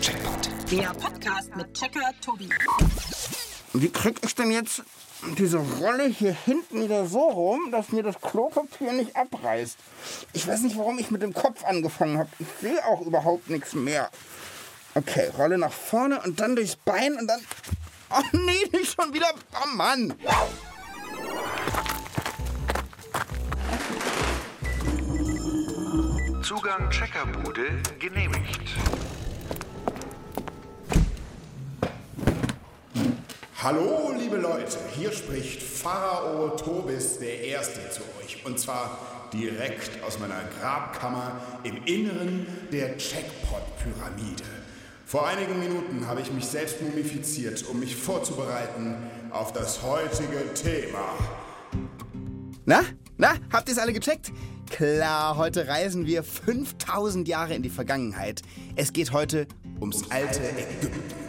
Checkpoint. 0.00 0.70
Der 0.70 0.94
Podcast 0.94 1.54
mit 1.56 1.74
Checker 1.74 2.12
Tobi. 2.24 2.48
Wie 3.72 3.90
krieg 3.90 4.18
ich 4.24 4.34
denn 4.34 4.50
jetzt 4.50 4.82
diese 5.38 5.58
Rolle 5.58 6.06
hier 6.06 6.32
hinten 6.32 6.82
wieder 6.82 7.06
so 7.06 7.20
rum, 7.20 7.70
dass 7.72 7.90
mir 7.90 8.02
das 8.02 8.20
Klopapier 8.20 8.92
nicht 8.92 9.16
abreißt? 9.16 9.76
Ich 10.32 10.46
weiß 10.46 10.60
nicht, 10.60 10.78
warum 10.78 10.98
ich 10.98 11.10
mit 11.10 11.22
dem 11.22 11.34
Kopf 11.34 11.64
angefangen 11.64 12.18
habe. 12.18 12.30
Ich 12.38 12.46
sehe 12.60 12.84
auch 12.86 13.00
überhaupt 13.00 13.50
nichts 13.50 13.74
mehr. 13.74 14.10
Okay, 14.94 15.30
Rolle 15.36 15.58
nach 15.58 15.72
vorne 15.72 16.20
und 16.22 16.40
dann 16.40 16.56
durchs 16.56 16.76
Bein 16.76 17.16
und 17.16 17.26
dann... 17.26 17.40
Oh 18.10 18.22
nee, 18.32 18.78
nicht 18.78 18.94
schon 18.94 19.12
wieder... 19.12 19.30
Oh 19.52 19.68
Mann! 19.74 20.14
Zugang 26.42 26.88
Checkerbude 26.90 27.82
genehmigt. 27.98 28.76
Hallo, 33.62 34.12
liebe 34.14 34.36
Leute, 34.36 34.76
hier 34.94 35.10
spricht 35.12 35.62
Pharao 35.62 36.50
Tobis 36.50 37.18
der 37.18 37.42
Erste 37.42 37.80
zu 37.88 38.02
euch. 38.20 38.44
Und 38.44 38.60
zwar 38.60 38.98
direkt 39.32 40.02
aus 40.02 40.18
meiner 40.18 40.42
Grabkammer 40.60 41.40
im 41.62 41.82
Inneren 41.86 42.46
der 42.70 42.98
Checkpot-Pyramide. 42.98 44.44
Vor 45.06 45.26
einigen 45.26 45.58
Minuten 45.58 46.06
habe 46.06 46.20
ich 46.20 46.30
mich 46.32 46.44
selbst 46.44 46.82
mumifiziert, 46.82 47.64
um 47.66 47.80
mich 47.80 47.96
vorzubereiten 47.96 48.94
auf 49.30 49.54
das 49.54 49.82
heutige 49.82 50.52
Thema. 50.52 51.14
Na? 52.66 52.82
Na, 53.16 53.36
habt 53.50 53.70
ihr 53.70 53.72
es 53.72 53.78
alle 53.78 53.94
gecheckt? 53.94 54.32
Klar, 54.68 55.38
heute 55.38 55.66
reisen 55.66 56.04
wir 56.04 56.22
5000 56.24 57.26
Jahre 57.26 57.54
in 57.54 57.62
die 57.62 57.70
Vergangenheit. 57.70 58.42
Es 58.74 58.92
geht 58.92 59.12
heute 59.12 59.46
ums 59.80 60.10
alte 60.10 60.42
Ägypten. 60.42 61.26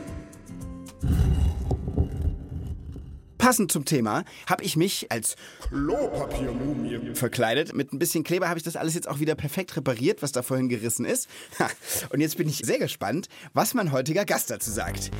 Passend 3.47 3.71
zum 3.71 3.85
Thema 3.85 4.25
habe 4.49 4.65
ich 4.65 4.75
mich 4.75 5.09
als 5.09 5.37
Klopapiermumie. 5.69 7.15
verkleidet. 7.15 7.73
Mit 7.73 7.93
ein 7.93 7.97
bisschen 7.97 8.25
Kleber 8.25 8.49
habe 8.49 8.59
ich 8.59 8.63
das 8.65 8.75
alles 8.75 8.93
jetzt 8.93 9.07
auch 9.07 9.19
wieder 9.19 9.35
perfekt 9.35 9.77
repariert, 9.77 10.21
was 10.21 10.33
da 10.33 10.41
vorhin 10.41 10.67
gerissen 10.67 11.05
ist. 11.05 11.29
Und 12.09 12.19
jetzt 12.19 12.35
bin 12.35 12.49
ich 12.49 12.57
sehr 12.57 12.77
gespannt, 12.77 13.29
was 13.53 13.73
mein 13.73 13.93
heutiger 13.93 14.25
Gast 14.25 14.49
dazu 14.51 14.69
sagt. 14.69 15.11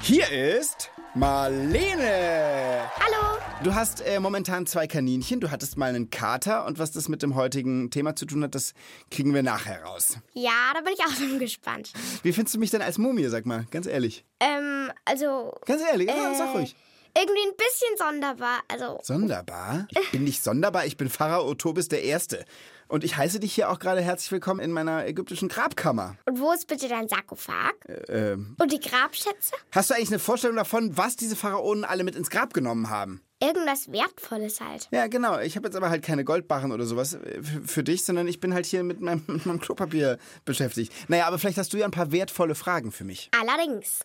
Hier 0.00 0.30
ist 0.30 0.90
Marlene. 1.16 2.82
Hallo. 3.00 3.40
Du 3.64 3.74
hast 3.74 4.00
äh, 4.02 4.20
momentan 4.20 4.64
zwei 4.66 4.86
Kaninchen, 4.86 5.40
du 5.40 5.50
hattest 5.50 5.76
mal 5.76 5.88
einen 5.88 6.08
Kater 6.08 6.66
und 6.66 6.78
was 6.78 6.92
das 6.92 7.08
mit 7.08 7.20
dem 7.24 7.34
heutigen 7.34 7.90
Thema 7.90 8.14
zu 8.14 8.26
tun 8.26 8.44
hat, 8.44 8.54
das 8.54 8.74
kriegen 9.10 9.34
wir 9.34 9.42
nachher 9.42 9.82
raus. 9.82 10.18
Ja, 10.34 10.70
da 10.72 10.82
bin 10.82 10.92
ich 10.96 11.00
auch 11.04 11.16
schon 11.18 11.40
gespannt. 11.40 11.92
Wie 12.22 12.32
findest 12.32 12.54
du 12.54 12.60
mich 12.60 12.70
denn 12.70 12.80
als 12.82 12.96
Mumie, 12.98 13.26
sag 13.26 13.44
mal, 13.44 13.66
ganz 13.72 13.88
ehrlich? 13.88 14.24
Ähm, 14.38 14.92
also 15.04 15.52
Ganz 15.66 15.82
ehrlich, 15.82 16.08
Äh. 16.08 16.34
sag 16.38 16.54
ruhig. 16.54 16.76
Irgendwie 17.16 17.42
ein 17.48 17.56
bisschen 17.56 17.96
sonderbar. 17.98 18.60
Also, 18.68 18.98
Sonderbar? 19.02 19.86
Ich 19.90 20.10
bin 20.10 20.24
nicht 20.24 20.42
sonderbar, 20.42 20.86
ich 20.86 20.96
bin 20.96 21.08
Pharao 21.08 21.54
Tobis 21.54 21.88
der 21.88 22.02
Erste. 22.02 22.44
Und 22.88 23.04
ich 23.04 23.16
heiße 23.16 23.40
dich 23.40 23.54
hier 23.54 23.70
auch 23.70 23.78
gerade 23.78 24.02
herzlich 24.02 24.30
willkommen 24.32 24.60
in 24.60 24.70
meiner 24.70 25.06
ägyptischen 25.06 25.48
Grabkammer. 25.48 26.16
und 26.26 26.38
wo 26.40 26.52
ist 26.52 26.66
bitte 26.66 26.88
dein 26.88 27.08
Sarkophag? 27.08 27.72
Ähm, 28.08 28.54
Und 28.60 28.70
die 28.70 28.80
Grabschätze? 28.80 29.54
hast 29.70 29.88
du 29.90 29.94
eigentlich 29.94 30.10
eine 30.10 30.18
Vorstellung 30.18 30.56
davon, 30.56 30.94
was 30.96 31.16
diese 31.16 31.34
Pharaonen 31.36 31.84
alle 31.84 32.04
mit 32.04 32.16
ins 32.16 32.28
Grab 32.28 32.52
genommen 32.52 32.90
haben? 32.90 33.22
Irgendwas 33.42 33.90
Wertvolles 33.90 34.60
halt. 34.60 34.88
Ja, 34.92 35.06
genau. 35.08 35.38
Ich 35.40 35.56
habe 35.56 35.66
jetzt 35.66 35.74
aber 35.74 35.88
halt 35.90 36.04
keine 36.04 36.24
Goldbarren 36.24 36.70
oder 36.70 36.84
sowas 36.84 37.14
äh, 37.14 37.42
für, 37.42 37.62
für 37.66 37.82
dich, 37.82 38.04
sondern 38.04 38.28
ich 38.28 38.40
bin 38.40 38.52
halt 38.54 38.66
hier 38.66 38.84
mit 38.84 39.00
meinem, 39.00 39.22
mit 39.26 39.46
meinem 39.46 39.58
Klopapier 39.60 40.18
beschäftigt. 40.44 40.92
Naja, 41.08 41.26
aber 41.26 41.38
vielleicht 41.38 41.58
hast 41.58 41.72
du 41.72 41.78
ja 41.78 41.86
ein 41.86 41.90
paar 41.92 42.12
wertvolle 42.12 42.54
Fragen 42.54 42.92
für 42.92 43.04
mich. 43.04 43.30
Allerdings. 43.40 44.00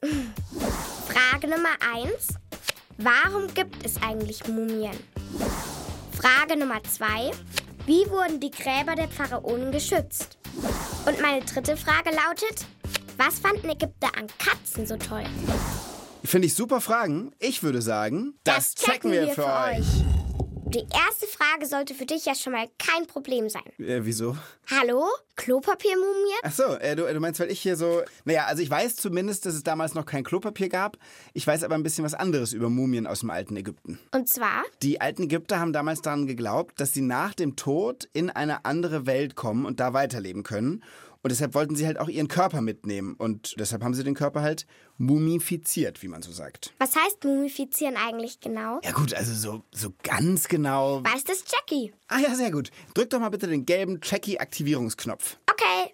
Frage 1.07 1.47
Nummer 1.50 1.69
eins: 1.94 2.29
Warum 3.00 3.53
gibt 3.53 3.85
es 3.85 4.02
eigentlich 4.02 4.47
Mumien? 4.47 4.97
Frage 6.13 6.58
Nummer 6.58 6.81
zwei: 6.84 7.31
Wie 7.85 8.09
wurden 8.09 8.40
die 8.40 8.50
Gräber 8.50 8.96
der 8.96 9.08
Pharaonen 9.08 9.72
geschützt? 9.72 10.40
Und 11.06 11.22
meine 11.22 11.46
dritte 11.46 11.78
Frage 11.78 12.09
lautet: 12.09 12.66
Was 13.18 13.38
fanden 13.38 13.69
Ägypter 13.69 14.09
an 14.18 14.25
Katzen 14.40 14.88
so 14.88 14.97
toll? 14.97 15.25
Finde 16.24 16.47
ich 16.47 16.56
super 16.56 16.81
Fragen. 16.81 17.34
Ich 17.38 17.62
würde 17.62 17.84
sagen, 17.84 18.34
das, 18.44 18.74
checken 18.74 19.12
wir 19.12 19.28
für 19.28 19.46
euch. 19.46 19.85
Die 20.69 20.79
erste 20.79 21.28
Frage 21.28 21.66
sollte 21.66 21.94
für 21.94 22.05
dich 22.05 22.25
ja 22.25 22.35
schon 22.35 22.51
mal 22.51 22.67
kein 22.78 23.07
Problem 23.07 23.47
sein. 23.47 23.63
Äh, 23.79 24.01
wieso? 24.03 24.35
Hallo? 24.69 25.05
Klopapiermumie? 25.38 26.33
Ach 26.44 26.51
so, 26.51 26.63
äh, 26.63 26.94
du, 26.94 27.05
du 27.05 27.19
meinst, 27.22 27.39
weil 27.39 27.51
ich 27.51 27.61
hier 27.61 27.78
so. 27.78 28.01
Naja, 28.25 28.47
also 28.47 28.61
ich 28.61 28.69
weiß 28.69 28.97
zumindest, 28.97 29.45
dass 29.45 29.53
es 29.53 29.63
damals 29.63 29.94
noch 29.94 30.05
kein 30.05 30.25
Klopapier 30.25 30.67
gab. 30.67 30.97
Ich 31.33 31.47
weiß 31.47 31.63
aber 31.63 31.75
ein 31.75 31.83
bisschen 31.83 32.03
was 32.03 32.13
anderes 32.13 32.51
über 32.51 32.69
Mumien 32.69 33.07
aus 33.07 33.22
dem 33.22 33.29
alten 33.29 33.55
Ägypten. 33.55 33.97
Und 34.11 34.28
zwar? 34.28 34.63
Die 34.81 35.00
alten 35.00 35.23
Ägypter 35.23 35.59
haben 35.59 35.72
damals 35.72 36.01
daran 36.01 36.28
geglaubt, 36.28 36.81
dass 36.81 36.94
sie 36.94 37.01
nach 37.01 37.34
dem 37.34 37.55
Tod 37.55 38.09
in 38.11 38.29
eine 38.29 38.66
andere 38.66 39.05
Welt 39.05 39.35
kommen 39.35 39.66
und 39.66 39.79
da 39.79 39.94
weiterleben 39.94 40.44
können. 40.44 40.84
Und 41.28 41.32
deshalb 41.32 41.56
wollten 41.56 41.76
sie 41.76 41.86
halt 41.86 42.00
auch 42.00 42.08
ihren 42.08 42.30
Körper 42.30 42.62
mitnehmen. 42.62 43.14
Und 43.18 43.60
deshalb 43.60 43.84
haben 43.84 43.94
sie 43.94 44.06
den 44.06 44.16
Körper 44.16 44.44
halt 44.44 44.66
mumifiziert, 44.98 46.02
wie 46.02 46.08
man 46.08 46.22
so 46.22 46.32
sagt. 46.32 46.74
Was 46.80 46.96
heißt 46.96 47.26
mumifizieren 47.26 47.98
eigentlich 47.98 48.40
genau? 48.40 48.80
Ja 48.82 48.94
gut, 48.94 49.14
also 49.14 49.34
so, 49.34 49.62
so 49.74 49.94
ganz 50.04 50.48
genau. 50.48 51.04
Weiß 51.04 51.26
das 51.26 51.44
Jackie? 51.52 51.92
Ah 52.08 52.20
ja, 52.20 52.34
sehr 52.34 52.50
gut. 52.50 52.72
Drück 52.94 53.10
doch 53.10 53.20
mal 53.20 53.28
bitte 53.28 53.48
den 53.48 53.66
gelben 53.66 54.00
Checky-Aktivierungsknopf. 54.00 55.36
Okay. 55.52 55.94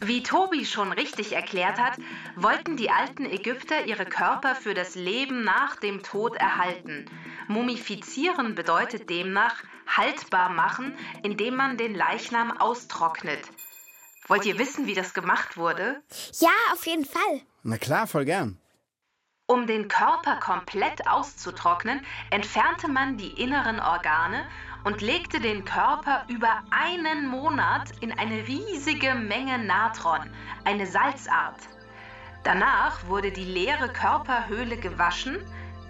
Wie 0.00 0.22
Tobi 0.22 0.64
schon 0.64 0.90
richtig 0.90 1.34
erklärt 1.34 1.76
hat, 1.76 1.98
wollten 2.36 2.78
die 2.78 2.88
alten 2.88 3.26
Ägypter 3.26 3.84
ihre 3.84 4.06
Körper 4.06 4.54
für 4.54 4.72
das 4.72 4.94
Leben 4.94 5.44
nach 5.44 5.76
dem 5.76 6.02
Tod 6.02 6.34
erhalten. 6.36 7.04
Mumifizieren 7.48 8.54
bedeutet 8.54 9.10
demnach 9.10 9.62
haltbar 9.86 10.48
machen, 10.48 10.94
indem 11.22 11.56
man 11.56 11.76
den 11.76 11.94
Leichnam 11.94 12.52
austrocknet. 12.52 13.40
Wollt 14.28 14.44
ihr 14.44 14.58
wissen, 14.58 14.86
wie 14.86 14.94
das 14.94 15.14
gemacht 15.14 15.56
wurde? 15.56 16.02
Ja, 16.40 16.50
auf 16.72 16.86
jeden 16.86 17.04
Fall. 17.04 17.42
Na 17.62 17.78
klar, 17.78 18.06
voll 18.06 18.24
gern. 18.24 18.58
Um 19.48 19.68
den 19.68 19.86
Körper 19.86 20.40
komplett 20.40 21.06
auszutrocknen, 21.06 22.04
entfernte 22.30 22.88
man 22.88 23.16
die 23.16 23.40
inneren 23.40 23.78
Organe 23.78 24.44
und 24.82 25.00
legte 25.02 25.38
den 25.38 25.64
Körper 25.64 26.24
über 26.28 26.64
einen 26.70 27.28
Monat 27.28 27.92
in 28.00 28.10
eine 28.18 28.46
riesige 28.48 29.14
Menge 29.14 29.58
Natron, 29.58 30.30
eine 30.64 30.86
Salzart. 30.86 31.60
Danach 32.42 33.06
wurde 33.06 33.30
die 33.30 33.44
leere 33.44 33.88
Körperhöhle 33.92 34.76
gewaschen, 34.76 35.38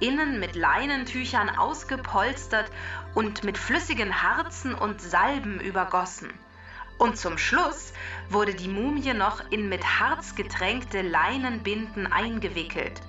innen 0.01 0.39
mit 0.39 0.55
Leinentüchern 0.55 1.49
ausgepolstert 1.49 2.71
und 3.15 3.45
mit 3.45 3.57
flüssigen 3.57 4.23
Harzen 4.23 4.75
und 4.75 5.01
Salben 5.01 5.61
übergossen. 5.61 6.31
Und 6.99 7.19
zum 7.19 7.37
Schluss 7.37 7.93
wurde 8.31 8.55
die 8.55 8.69
Mumie 8.69 9.13
noch 9.13 9.51
in 9.51 9.69
mit 9.69 9.85
Harz 9.85 10.35
getränkte 10.35 11.03
Leinenbinden 11.03 12.07
eingewickelt. 12.11 13.01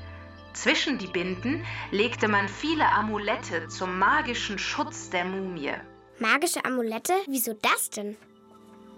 Zwischen 0.53 0.97
die 0.97 1.07
Binden 1.07 1.63
legte 1.91 2.27
man 2.27 2.49
viele 2.49 2.91
Amulette 2.91 3.67
zum 3.67 3.99
magischen 3.99 4.57
Schutz 4.57 5.09
der 5.09 5.23
Mumie. 5.23 5.73
Magische 6.19 6.65
Amulette? 6.65 7.13
Wieso 7.27 7.53
das 7.53 7.91
denn? 7.91 8.17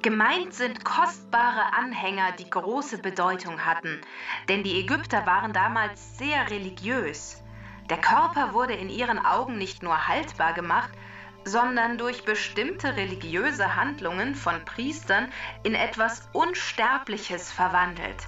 Gemeint 0.01 0.53
sind 0.53 0.85
kostbare 0.85 1.73
Anhänger, 1.73 2.31
die 2.31 2.49
große 2.49 2.99
Bedeutung 2.99 3.65
hatten, 3.65 3.99
denn 4.47 4.63
die 4.63 4.79
Ägypter 4.79 5.25
waren 5.25 5.51
damals 5.51 6.17
sehr 6.17 6.49
religiös. 6.49 7.43
Der 7.89 7.97
Körper 7.97 8.53
wurde 8.53 8.73
in 8.73 8.89
ihren 8.89 9.19
Augen 9.19 9.57
nicht 9.57 9.83
nur 9.83 10.07
haltbar 10.07 10.53
gemacht, 10.53 10.91
sondern 11.49 11.97
durch 11.97 12.23
bestimmte 12.23 12.95
religiöse 12.95 13.75
Handlungen 13.75 14.35
von 14.35 14.63
Priestern 14.65 15.31
in 15.63 15.73
etwas 15.73 16.21
Unsterbliches 16.33 17.51
verwandelt. 17.51 18.27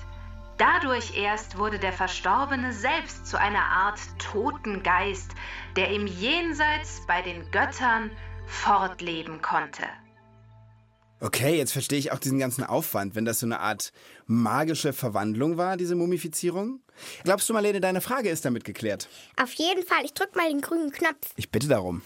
Dadurch 0.58 1.18
erst 1.18 1.58
wurde 1.58 1.80
der 1.80 1.94
Verstorbene 1.94 2.74
selbst 2.74 3.26
zu 3.26 3.40
einer 3.40 3.64
Art 3.64 4.00
Totengeist, 4.20 5.32
der 5.76 5.90
im 5.90 6.06
Jenseits 6.08 7.02
bei 7.08 7.22
den 7.22 7.50
Göttern 7.52 8.12
fortleben 8.46 9.42
konnte. 9.42 9.84
Okay, 11.20 11.56
jetzt 11.56 11.72
verstehe 11.72 12.00
ich 12.00 12.12
auch 12.12 12.20
diesen 12.20 12.40
ganzen 12.40 12.64
Aufwand, 12.64 13.14
wenn 13.14 13.26
das 13.26 13.40
so 13.40 13.46
eine 13.46 13.60
Art 13.60 13.94
magische 14.26 14.92
Verwandlung 14.92 15.58
war, 15.58 15.78
diese 15.78 15.96
Mumifizierung. 15.96 16.82
Glaubst 17.24 17.48
du, 17.48 17.54
Marlene, 17.54 17.80
deine 17.80 18.02
Frage 18.02 18.30
ist 18.30 18.44
damit 18.44 18.64
geklärt? 18.64 19.08
Auf 19.42 19.54
jeden 19.54 19.86
Fall. 19.86 20.04
Ich 20.04 20.14
drück 20.16 20.36
mal 20.36 20.50
den 20.50 20.62
grünen 20.62 20.92
Knopf. 20.92 21.32
Ich 21.36 21.52
bitte 21.52 21.68
darum. 21.68 22.02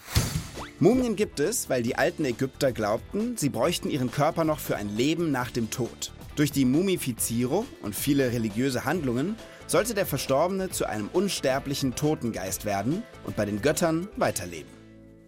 Mumien 0.78 1.16
gibt 1.16 1.40
es, 1.40 1.70
weil 1.70 1.82
die 1.82 1.96
alten 1.96 2.26
Ägypter 2.26 2.70
glaubten, 2.70 3.38
sie 3.38 3.48
bräuchten 3.48 3.88
ihren 3.88 4.10
Körper 4.10 4.44
noch 4.44 4.58
für 4.58 4.76
ein 4.76 4.94
Leben 4.94 5.30
nach 5.30 5.50
dem 5.50 5.70
Tod. 5.70 6.12
Durch 6.36 6.52
die 6.52 6.66
Mumifizierung 6.66 7.66
und 7.80 7.96
viele 7.96 8.30
religiöse 8.30 8.84
Handlungen 8.84 9.36
sollte 9.66 9.94
der 9.94 10.04
Verstorbene 10.04 10.68
zu 10.68 10.84
einem 10.84 11.08
unsterblichen 11.14 11.94
Totengeist 11.94 12.66
werden 12.66 13.02
und 13.24 13.36
bei 13.36 13.46
den 13.46 13.62
Göttern 13.62 14.08
weiterleben. 14.16 14.70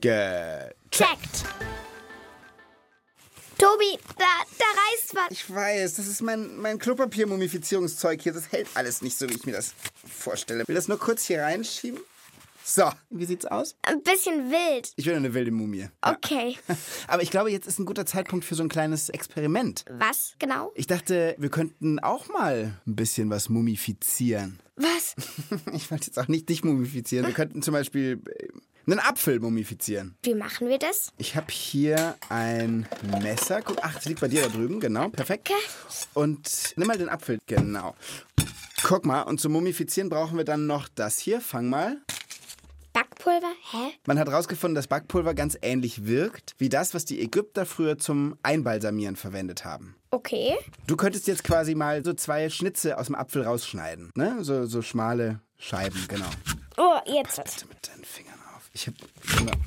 Gecheckt! 0.02 1.46
Tobi, 3.56 3.98
da, 4.18 4.26
da 4.58 4.64
reißt 4.66 5.14
was. 5.14 5.30
Ich 5.30 5.52
weiß, 5.52 5.94
das 5.94 6.06
ist 6.06 6.20
mein, 6.20 6.58
mein 6.58 6.78
Klopapier-Mumifizierungszeug 6.78 8.20
hier. 8.20 8.34
Das 8.34 8.52
hält 8.52 8.68
alles 8.74 9.00
nicht 9.00 9.18
so, 9.18 9.28
wie 9.30 9.34
ich 9.34 9.46
mir 9.46 9.52
das 9.52 9.72
vorstelle. 10.06 10.68
Will 10.68 10.76
das 10.76 10.88
nur 10.88 10.98
kurz 10.98 11.24
hier 11.24 11.42
reinschieben? 11.42 11.98
So, 12.70 12.90
wie 13.08 13.24
sieht's 13.24 13.46
aus? 13.46 13.76
Ein 13.80 14.02
bisschen 14.02 14.50
wild. 14.50 14.92
Ich 14.96 15.06
will 15.06 15.14
eine 15.14 15.32
wilde 15.32 15.50
Mumie. 15.50 15.88
Ja. 16.04 16.12
Okay. 16.12 16.58
Aber 17.08 17.22
ich 17.22 17.30
glaube, 17.30 17.50
jetzt 17.50 17.66
ist 17.66 17.78
ein 17.78 17.86
guter 17.86 18.04
Zeitpunkt 18.04 18.44
für 18.44 18.54
so 18.54 18.62
ein 18.62 18.68
kleines 18.68 19.08
Experiment. 19.08 19.86
Was 19.90 20.34
genau? 20.38 20.70
Ich 20.74 20.86
dachte, 20.86 21.34
wir 21.38 21.48
könnten 21.48 21.98
auch 21.98 22.28
mal 22.28 22.78
ein 22.86 22.94
bisschen 22.94 23.30
was 23.30 23.48
mumifizieren. 23.48 24.60
Was? 24.76 25.16
Ich 25.72 25.90
wollte 25.90 26.08
jetzt 26.08 26.18
auch 26.18 26.28
nicht 26.28 26.50
dich 26.50 26.62
mumifizieren. 26.62 27.26
Wir 27.26 27.32
könnten 27.32 27.62
zum 27.62 27.72
Beispiel 27.72 28.20
äh, 28.26 28.48
einen 28.86 29.00
Apfel 29.00 29.40
mumifizieren. 29.40 30.16
Wie 30.22 30.34
machen 30.34 30.68
wir 30.68 30.78
das? 30.78 31.12
Ich 31.16 31.36
habe 31.36 31.50
hier 31.50 32.16
ein 32.28 32.86
Messer. 33.22 33.62
Guck, 33.62 33.78
ach, 33.80 33.94
das 33.94 34.04
liegt 34.04 34.20
bei 34.20 34.28
dir 34.28 34.42
da 34.42 34.48
drüben. 34.48 34.78
Genau, 34.78 35.08
perfekt. 35.08 35.48
Okay. 35.48 35.98
Und 36.12 36.74
nimm 36.76 36.86
mal 36.86 36.98
den 36.98 37.08
Apfel. 37.08 37.38
Genau. 37.46 37.94
Guck 38.82 39.06
mal, 39.06 39.22
und 39.22 39.40
zum 39.40 39.52
Mumifizieren 39.52 40.10
brauchen 40.10 40.36
wir 40.36 40.44
dann 40.44 40.66
noch 40.66 40.88
das 40.88 41.18
hier. 41.18 41.40
Fang 41.40 41.70
mal. 41.70 42.02
Backpulver? 43.18 43.52
Hä? 43.72 43.92
Man 44.06 44.18
hat 44.18 44.28
herausgefunden, 44.28 44.74
dass 44.74 44.86
Backpulver 44.86 45.34
ganz 45.34 45.58
ähnlich 45.60 46.06
wirkt 46.06 46.54
wie 46.58 46.68
das, 46.68 46.94
was 46.94 47.04
die 47.04 47.20
Ägypter 47.20 47.66
früher 47.66 47.98
zum 47.98 48.38
Einbalsamieren 48.42 49.16
verwendet 49.16 49.64
haben. 49.64 49.96
Okay. 50.10 50.56
Du 50.86 50.96
könntest 50.96 51.26
jetzt 51.26 51.44
quasi 51.44 51.74
mal 51.74 52.04
so 52.04 52.14
zwei 52.14 52.48
Schnitze 52.48 52.96
aus 52.96 53.06
dem 53.06 53.14
Apfel 53.16 53.42
rausschneiden. 53.42 54.10
Ne? 54.14 54.38
So, 54.42 54.66
so 54.66 54.82
schmale 54.82 55.40
Scheiben, 55.58 56.06
genau. 56.08 56.28
Oh, 56.76 56.98
jetzt. 57.06 57.42
Bitte 57.42 57.66
mit 57.66 57.88
deinen 57.88 58.04
Fingern 58.04 58.38
auf. 58.56 58.70
Ich 58.72 58.86
hab. 58.86 58.94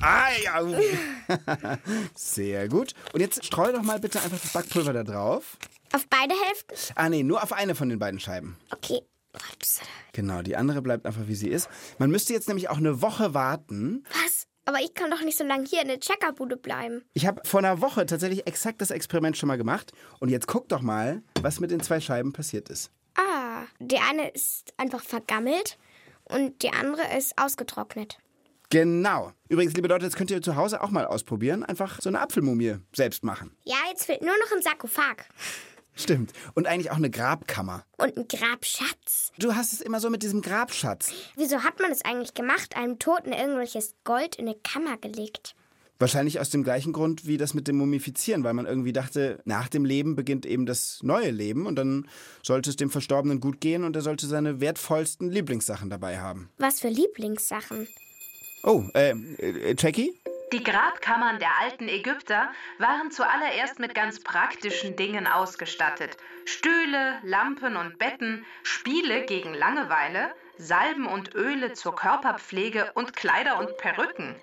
Ah, 0.00 0.28
ja. 0.42 1.78
Sehr 2.14 2.68
gut. 2.68 2.94
Und 3.12 3.20
jetzt 3.20 3.44
streu 3.44 3.72
doch 3.72 3.82
mal 3.82 4.00
bitte 4.00 4.20
einfach 4.20 4.40
das 4.40 4.52
Backpulver 4.52 4.92
da 4.94 5.04
drauf. 5.04 5.58
Auf 5.94 6.06
beide 6.08 6.34
Hälften? 6.46 6.74
Ah, 6.94 7.10
nee, 7.10 7.22
nur 7.22 7.42
auf 7.42 7.52
eine 7.52 7.74
von 7.74 7.90
den 7.90 7.98
beiden 7.98 8.18
Scheiben. 8.18 8.56
Okay. 8.72 9.02
Ups. 9.34 9.80
Genau, 10.12 10.42
die 10.42 10.56
andere 10.56 10.82
bleibt 10.82 11.06
einfach 11.06 11.26
wie 11.26 11.34
sie 11.34 11.48
ist. 11.48 11.68
Man 11.98 12.10
müsste 12.10 12.32
jetzt 12.32 12.48
nämlich 12.48 12.68
auch 12.68 12.76
eine 12.76 13.00
Woche 13.02 13.34
warten. 13.34 14.04
Was? 14.22 14.46
Aber 14.64 14.80
ich 14.80 14.94
kann 14.94 15.10
doch 15.10 15.22
nicht 15.22 15.36
so 15.36 15.44
lange 15.44 15.64
hier 15.64 15.82
in 15.82 15.88
der 15.88 15.98
Checkerbude 15.98 16.56
bleiben. 16.56 17.02
Ich 17.14 17.26
habe 17.26 17.40
vor 17.44 17.58
einer 17.58 17.80
Woche 17.80 18.06
tatsächlich 18.06 18.46
exakt 18.46 18.80
das 18.80 18.90
Experiment 18.90 19.36
schon 19.36 19.48
mal 19.48 19.58
gemacht. 19.58 19.92
Und 20.20 20.28
jetzt 20.28 20.46
guck 20.46 20.68
doch 20.68 20.82
mal, 20.82 21.22
was 21.40 21.58
mit 21.58 21.70
den 21.70 21.80
zwei 21.80 22.00
Scheiben 22.00 22.32
passiert 22.32 22.68
ist. 22.68 22.92
Ah, 23.16 23.62
die 23.80 23.98
eine 23.98 24.28
ist 24.30 24.72
einfach 24.76 25.02
vergammelt 25.02 25.78
und 26.24 26.62
die 26.62 26.70
andere 26.70 27.16
ist 27.16 27.36
ausgetrocknet. 27.38 28.18
Genau. 28.70 29.32
Übrigens, 29.48 29.74
liebe 29.74 29.88
Leute, 29.88 30.06
das 30.06 30.14
könnt 30.14 30.30
ihr 30.30 30.40
zu 30.40 30.56
Hause 30.56 30.80
auch 30.80 30.90
mal 30.90 31.04
ausprobieren. 31.04 31.62
Einfach 31.62 32.00
so 32.00 32.08
eine 32.08 32.20
Apfelmumie 32.20 32.76
selbst 32.94 33.22
machen. 33.22 33.54
Ja, 33.64 33.76
jetzt 33.90 34.06
fehlt 34.06 34.22
nur 34.22 34.32
noch 34.38 34.56
ein 34.56 34.62
Sarkophag. 34.62 35.26
Stimmt. 35.94 36.32
Und 36.54 36.66
eigentlich 36.66 36.90
auch 36.90 36.96
eine 36.96 37.10
Grabkammer. 37.10 37.84
Und 37.98 38.16
ein 38.16 38.26
Grabschatz. 38.28 39.32
Du 39.38 39.54
hast 39.54 39.72
es 39.72 39.80
immer 39.80 40.00
so 40.00 40.10
mit 40.10 40.22
diesem 40.22 40.40
Grabschatz. 40.40 41.12
Wieso 41.36 41.62
hat 41.62 41.80
man 41.80 41.92
es 41.92 42.04
eigentlich 42.04 42.34
gemacht? 42.34 42.76
Einem 42.76 42.98
Toten 42.98 43.32
irgendwelches 43.32 43.94
Gold 44.04 44.36
in 44.36 44.46
eine 44.46 44.56
Kammer 44.56 44.96
gelegt. 44.96 45.54
Wahrscheinlich 45.98 46.40
aus 46.40 46.50
dem 46.50 46.64
gleichen 46.64 46.92
Grund 46.92 47.26
wie 47.26 47.36
das 47.36 47.54
mit 47.54 47.68
dem 47.68 47.76
Mumifizieren, 47.76 48.42
weil 48.42 48.54
man 48.54 48.66
irgendwie 48.66 48.92
dachte, 48.92 49.40
nach 49.44 49.68
dem 49.68 49.84
Leben 49.84 50.16
beginnt 50.16 50.46
eben 50.46 50.66
das 50.66 50.98
neue 51.04 51.30
Leben 51.30 51.66
und 51.66 51.76
dann 51.76 52.08
sollte 52.42 52.70
es 52.70 52.76
dem 52.76 52.90
Verstorbenen 52.90 53.38
gut 53.38 53.60
gehen 53.60 53.84
und 53.84 53.94
er 53.94 54.02
sollte 54.02 54.26
seine 54.26 54.60
wertvollsten 54.60 55.30
Lieblingssachen 55.30 55.90
dabei 55.90 56.18
haben. 56.18 56.50
Was 56.58 56.80
für 56.80 56.88
Lieblingssachen? 56.88 57.86
Oh, 58.64 58.82
äh, 58.94 59.10
äh 59.10 59.76
Jackie? 59.78 60.12
Die 60.52 60.62
Grabkammern 60.62 61.38
der 61.38 61.58
alten 61.62 61.88
Ägypter 61.88 62.52
waren 62.76 63.10
zuallererst 63.10 63.78
mit 63.78 63.94
ganz 63.94 64.20
praktischen 64.20 64.96
Dingen 64.96 65.26
ausgestattet. 65.26 66.18
Stühle, 66.44 67.18
Lampen 67.22 67.74
und 67.74 67.98
Betten, 67.98 68.44
Spiele 68.62 69.24
gegen 69.24 69.54
Langeweile, 69.54 70.34
Salben 70.58 71.06
und 71.06 71.34
Öle 71.34 71.72
zur 71.72 71.96
Körperpflege 71.96 72.92
und 72.92 73.16
Kleider 73.16 73.58
und 73.60 73.78
Perücken. 73.78 74.36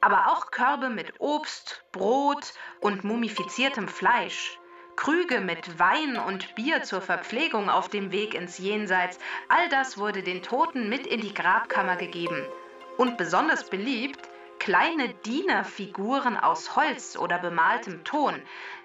Aber 0.00 0.28
auch 0.28 0.52
Körbe 0.52 0.90
mit 0.90 1.14
Obst, 1.18 1.82
Brot 1.90 2.52
und 2.80 3.02
mumifiziertem 3.02 3.88
Fleisch. 3.88 4.60
Krüge 4.94 5.40
mit 5.40 5.80
Wein 5.80 6.18
und 6.18 6.54
Bier 6.54 6.84
zur 6.84 7.00
Verpflegung 7.00 7.68
auf 7.68 7.88
dem 7.88 8.12
Weg 8.12 8.34
ins 8.34 8.58
Jenseits, 8.58 9.18
all 9.48 9.68
das 9.70 9.98
wurde 9.98 10.22
den 10.22 10.44
Toten 10.44 10.88
mit 10.88 11.04
in 11.04 11.20
die 11.20 11.34
Grabkammer 11.34 11.96
gegeben. 11.96 12.46
Und 12.96 13.16
besonders 13.16 13.68
beliebt 13.68 14.20
kleine 14.58 15.14
Dienerfiguren 15.24 16.36
aus 16.36 16.76
Holz 16.76 17.16
oder 17.16 17.38
bemaltem 17.38 18.04
Ton. 18.04 18.34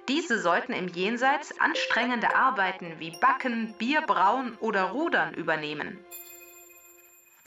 Diese 0.08 0.42
sollten 0.42 0.74
im 0.74 0.88
Jenseits 0.88 1.58
anstrengende 1.60 2.36
Arbeiten 2.36 3.00
wie 3.00 3.12
Backen, 3.20 3.74
Bierbrauen 3.78 4.58
oder 4.60 4.92
Rudern 4.92 5.34
übernehmen. 5.34 5.98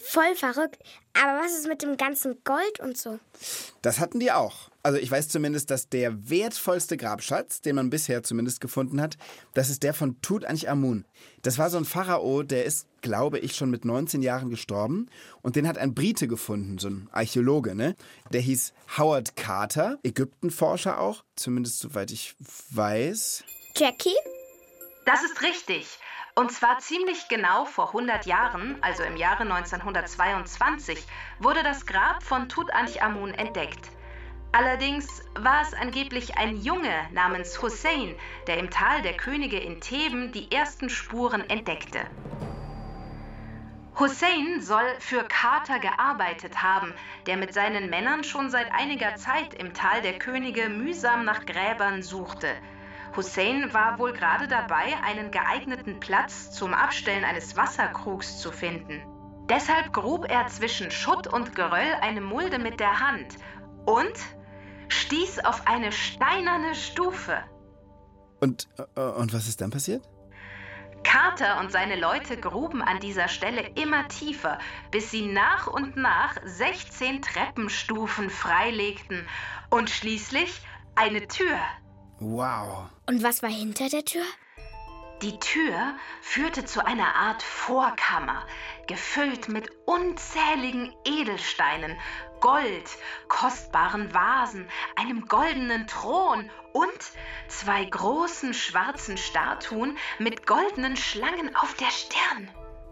Voll 0.09 0.37
verrückt. 0.37 0.79
Aber 1.15 1.41
was 1.41 1.53
ist 1.53 1.67
mit 1.67 1.83
dem 1.83 1.97
ganzen 1.97 2.39
Gold 2.45 2.81
und 2.81 2.97
so? 2.97 3.19
Das 3.83 3.99
hatten 3.99 4.21
die 4.21 4.31
auch. 4.31 4.71
Also 4.83 4.99
ich 4.99 5.11
weiß 5.11 5.29
zumindest, 5.29 5.71
dass 5.71 5.89
der 5.89 6.31
wertvollste 6.31 6.97
Grabschatz, 6.97 7.61
den 7.61 7.75
man 7.75 7.91
bisher 7.91 8.23
zumindest 8.23 8.61
gefunden 8.61 9.01
hat, 9.01 9.17
das 9.55 9.69
ist 9.69 9.83
der 9.83 9.95
von 9.95 10.21
Tutanchamun. 10.23 11.05
Das 11.43 11.59
war 11.59 11.71
so 11.71 11.79
ein 11.79 11.85
Pharao, 11.85 12.45
der 12.45 12.65
ist, 12.65 12.87
glaube 13.07 13.39
ich, 13.39 13.55
schon 13.55 13.71
mit 13.71 13.85
19 13.85 14.21
Jahren 14.21 14.51
gestorben. 14.51 15.09
Und 15.41 15.55
den 15.55 15.69
hat 15.69 15.79
ein 15.79 15.95
Brite 15.95 16.27
gefunden, 16.27 16.79
so 16.79 16.89
ein 16.89 17.09
Archäologe, 17.13 17.77
ne? 17.77 17.95
Der 18.33 18.41
hieß 18.41 18.73
Howard 18.99 19.37
Carter, 19.37 19.99
Ägyptenforscher 20.03 20.99
auch, 20.99 21.23
zumindest 21.37 21.79
soweit 21.79 22.11
ich 22.11 22.35
weiß. 22.71 23.45
Jackie? 23.77 24.17
Das 25.05 25.23
ist 25.23 25.41
richtig. 25.43 25.87
Und 26.35 26.51
zwar 26.51 26.81
ziemlich 26.81 27.29
genau 27.29 27.65
vor 27.65 27.89
100 27.89 28.27
Jahren, 28.27 28.77
also 28.83 29.05
im 29.05 29.17
Jahre 29.17 29.45
1922, 29.45 30.99
wurde 31.39 31.63
das 31.63 31.87
Grab 31.87 32.25
von 32.25 32.49
Tutanchamun 32.49 33.33
entdeckt. 33.35 33.89
Allerdings 34.51 35.07
war 35.39 35.63
es 35.63 35.75
angeblich 35.75 36.39
ein 36.39 36.61
Junge 36.61 37.09
namens 37.13 37.63
Hussein, 37.63 38.17
der 38.49 38.59
im 38.59 38.71
Tal 38.71 39.03
der 39.03 39.17
Könige 39.17 39.59
in 39.59 39.81
Theben 39.81 40.33
die 40.33 40.51
ersten 40.51 40.91
Spuren 40.91 41.49
entdeckte. 41.49 42.01
Hussein 43.99 44.61
soll 44.61 44.85
für 44.99 45.25
Carter 45.25 45.79
gearbeitet 45.79 46.63
haben, 46.63 46.93
der 47.27 47.39
mit 47.39 47.55
seinen 47.55 47.89
Männern 47.89 48.25
schon 48.25 48.51
seit 48.51 48.71
einiger 48.71 49.17
Zeit 49.17 49.55
im 49.55 49.73
Tal 49.73 50.03
der 50.03 50.19
Könige 50.19 50.69
mühsam 50.69 51.25
nach 51.25 51.47
Gräbern 51.47 52.03
suchte. 52.03 52.49
Hussein 53.17 53.73
war 53.73 53.99
wohl 53.99 54.13
gerade 54.13 54.49
dabei, 54.49 54.95
einen 55.03 55.31
geeigneten 55.31 55.99
Platz 55.99 56.51
zum 56.51 56.75
Abstellen 56.75 57.25
eines 57.25 57.57
Wasserkrugs 57.57 58.39
zu 58.39 58.53
finden. 58.53 59.01
Deshalb 59.49 59.95
grub 59.95 60.27
er 60.29 60.47
zwischen 60.49 60.91
Schutt 60.91 61.27
und 61.27 61.55
Geröll 61.55 61.95
eine 62.03 62.21
Mulde 62.21 62.59
mit 62.59 62.81
der 62.81 63.01
Hand 63.01 63.39
und 63.87 64.13
stieß 64.89 65.43
auf 65.47 65.67
eine 65.67 65.91
steinerne 65.91 66.75
Stufe. 66.75 67.39
Und, 68.41 68.69
äh, 68.95 69.01
und 69.01 69.33
was 69.33 69.49
ist 69.49 69.63
dann 69.63 69.71
passiert? 69.71 70.07
Carter 71.03 71.61
und 71.61 71.73
seine 71.73 71.97
Leute 71.97 72.37
gruben 72.37 72.83
an 72.83 73.01
dieser 73.01 73.29
Stelle 73.29 73.71
immer 73.75 74.09
tiefer, 74.09 74.59
bis 74.91 75.11
sie 75.11 75.27
nach 75.27 75.67
und 75.67 75.97
nach 75.97 76.37
16 76.45 77.23
Treppenstufen 77.23 78.31
freilegten 78.31 79.27
und 79.71 79.91
schließlich 79.91 80.61
eine 80.95 81.27
Tür. 81.29 81.59
Wow. 82.19 82.89
Und 83.07 83.23
was 83.23 83.43
war 83.43 83.51
hinter 83.51 83.89
der 83.89 84.05
Tür? 84.05 84.25
Die 85.23 85.39
Tür 85.39 85.95
führte 86.21 86.67
zu 86.67 86.85
einer 86.85 87.15
Art 87.15 87.43
Vorkammer, 87.43 88.47
gefüllt 88.87 89.49
mit 89.49 89.71
unzähligen 89.87 90.95
Edelsteinen, 91.07 91.99
Gold, 92.41 92.99
kostbaren 93.29 94.13
Vasen, 94.13 94.69
einem 94.95 95.27
goldenen 95.27 95.87
Thron 95.87 96.51
und 96.75 97.01
zwei 97.49 97.87
großen 97.87 98.53
schwarzen 98.53 99.17
Statuen 99.17 99.97
mit 100.19 100.47
goldenen 100.47 100.97
Schlangen 100.97 101.57
auf 101.57 101.73
der 101.75 101.91
Stirn. 101.91 102.51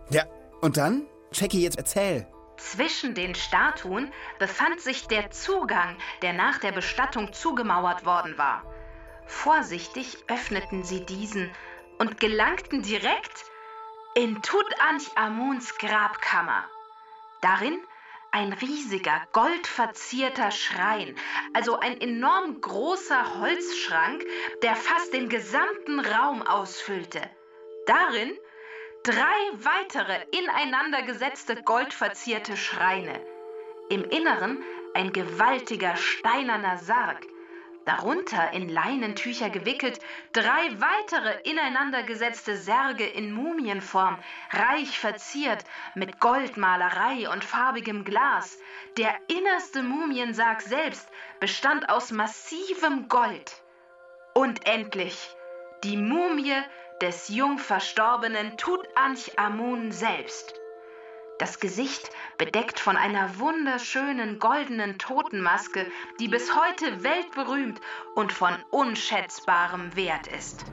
Ja, 0.09 0.25
und 0.63 0.79
dann? 0.79 1.07
Jackie, 1.31 1.63
jetzt 1.63 1.77
erzähl. 1.77 2.27
Zwischen 2.57 3.15
den 3.15 3.35
Statuen 3.35 4.11
befand 4.39 4.81
sich 4.81 5.09
der 5.09 5.31
Zugang, 5.31 5.99
der 6.23 6.33
nach 6.33 6.59
der 6.59 6.73
Bestattung 6.73 7.35
zugemauert 7.35 8.07
worden 8.07 8.39
war. 8.39 8.63
Vorsichtig 9.27 10.17
öffneten 10.29 10.85
sie 10.85 11.05
diesen 11.05 11.51
und 12.05 12.21
gelangten 12.21 12.83
direkt 12.83 13.47
in 14.15 14.43
Tutanchamuns 14.43 15.79
Grabkammer. 15.79 16.69
Darin 17.41 17.81
ein 18.31 18.53
riesiger, 18.53 19.23
goldverzierter 19.33 20.51
Schrein, 20.51 21.17
also 21.55 21.79
ein 21.79 21.99
enorm 21.99 22.61
großer 22.61 23.41
Holzschrank, 23.41 24.23
der 24.63 24.77
fast 24.77 25.15
den 25.15 25.31
gesamten 25.31 26.01
Raum 26.01 26.43
ausfüllte. 26.43 27.23
Darin 27.87 28.37
drei 29.03 29.39
weitere 29.55 30.27
ineinander 30.39 31.03
gesetzte 31.03 31.63
goldverzierte 31.63 32.59
Schreine. 32.59 33.19
Im 33.89 34.05
Inneren 34.05 34.63
ein 34.93 35.11
gewaltiger 35.11 35.97
steinerner 35.97 36.77
Sarg 36.77 37.27
darunter 37.85 38.53
in 38.53 38.69
Leinentücher 38.69 39.51
gewickelt, 39.51 40.01
drei 40.33 40.81
weitere 40.81 41.41
ineinandergesetzte 41.43 42.57
Särge 42.57 43.07
in 43.07 43.33
Mumienform, 43.33 44.19
reich 44.51 44.99
verziert 44.99 45.65
mit 45.95 46.21
Goldmalerei 46.21 47.29
und 47.29 47.45
farbigem 47.45 48.05
Glas. 48.05 48.59
Der 48.97 49.15
innerste 49.29 49.83
Mumiensarg 49.83 50.63
selbst 50.63 51.09
bestand 51.41 51.89
aus 51.89 52.11
massivem 52.11 53.09
Gold. 53.09 53.63
Und 54.35 54.67
endlich 54.67 55.29
die 55.85 55.97
Mumie 55.97 56.63
des 57.01 57.29
jung 57.29 57.59
verstorbenen 57.59 58.57
Tutanchamun 58.57 59.93
selbst. 59.93 60.55
Das 61.39 61.59
Gesicht 61.59 62.11
bedeckt 62.39 62.79
von 62.79 62.97
einer 62.97 63.41
wunderschönen 63.41 64.39
goldenen 64.39 64.99
Totenmaske, 64.99 65.85
die 66.21 66.29
bis 66.29 66.55
heute 66.55 67.03
weltberühmt 67.03 67.81
und 68.15 68.33
von 68.33 68.55
unschätzbarem 68.71 69.97
Wert 69.97 70.29
ist. 70.29 70.65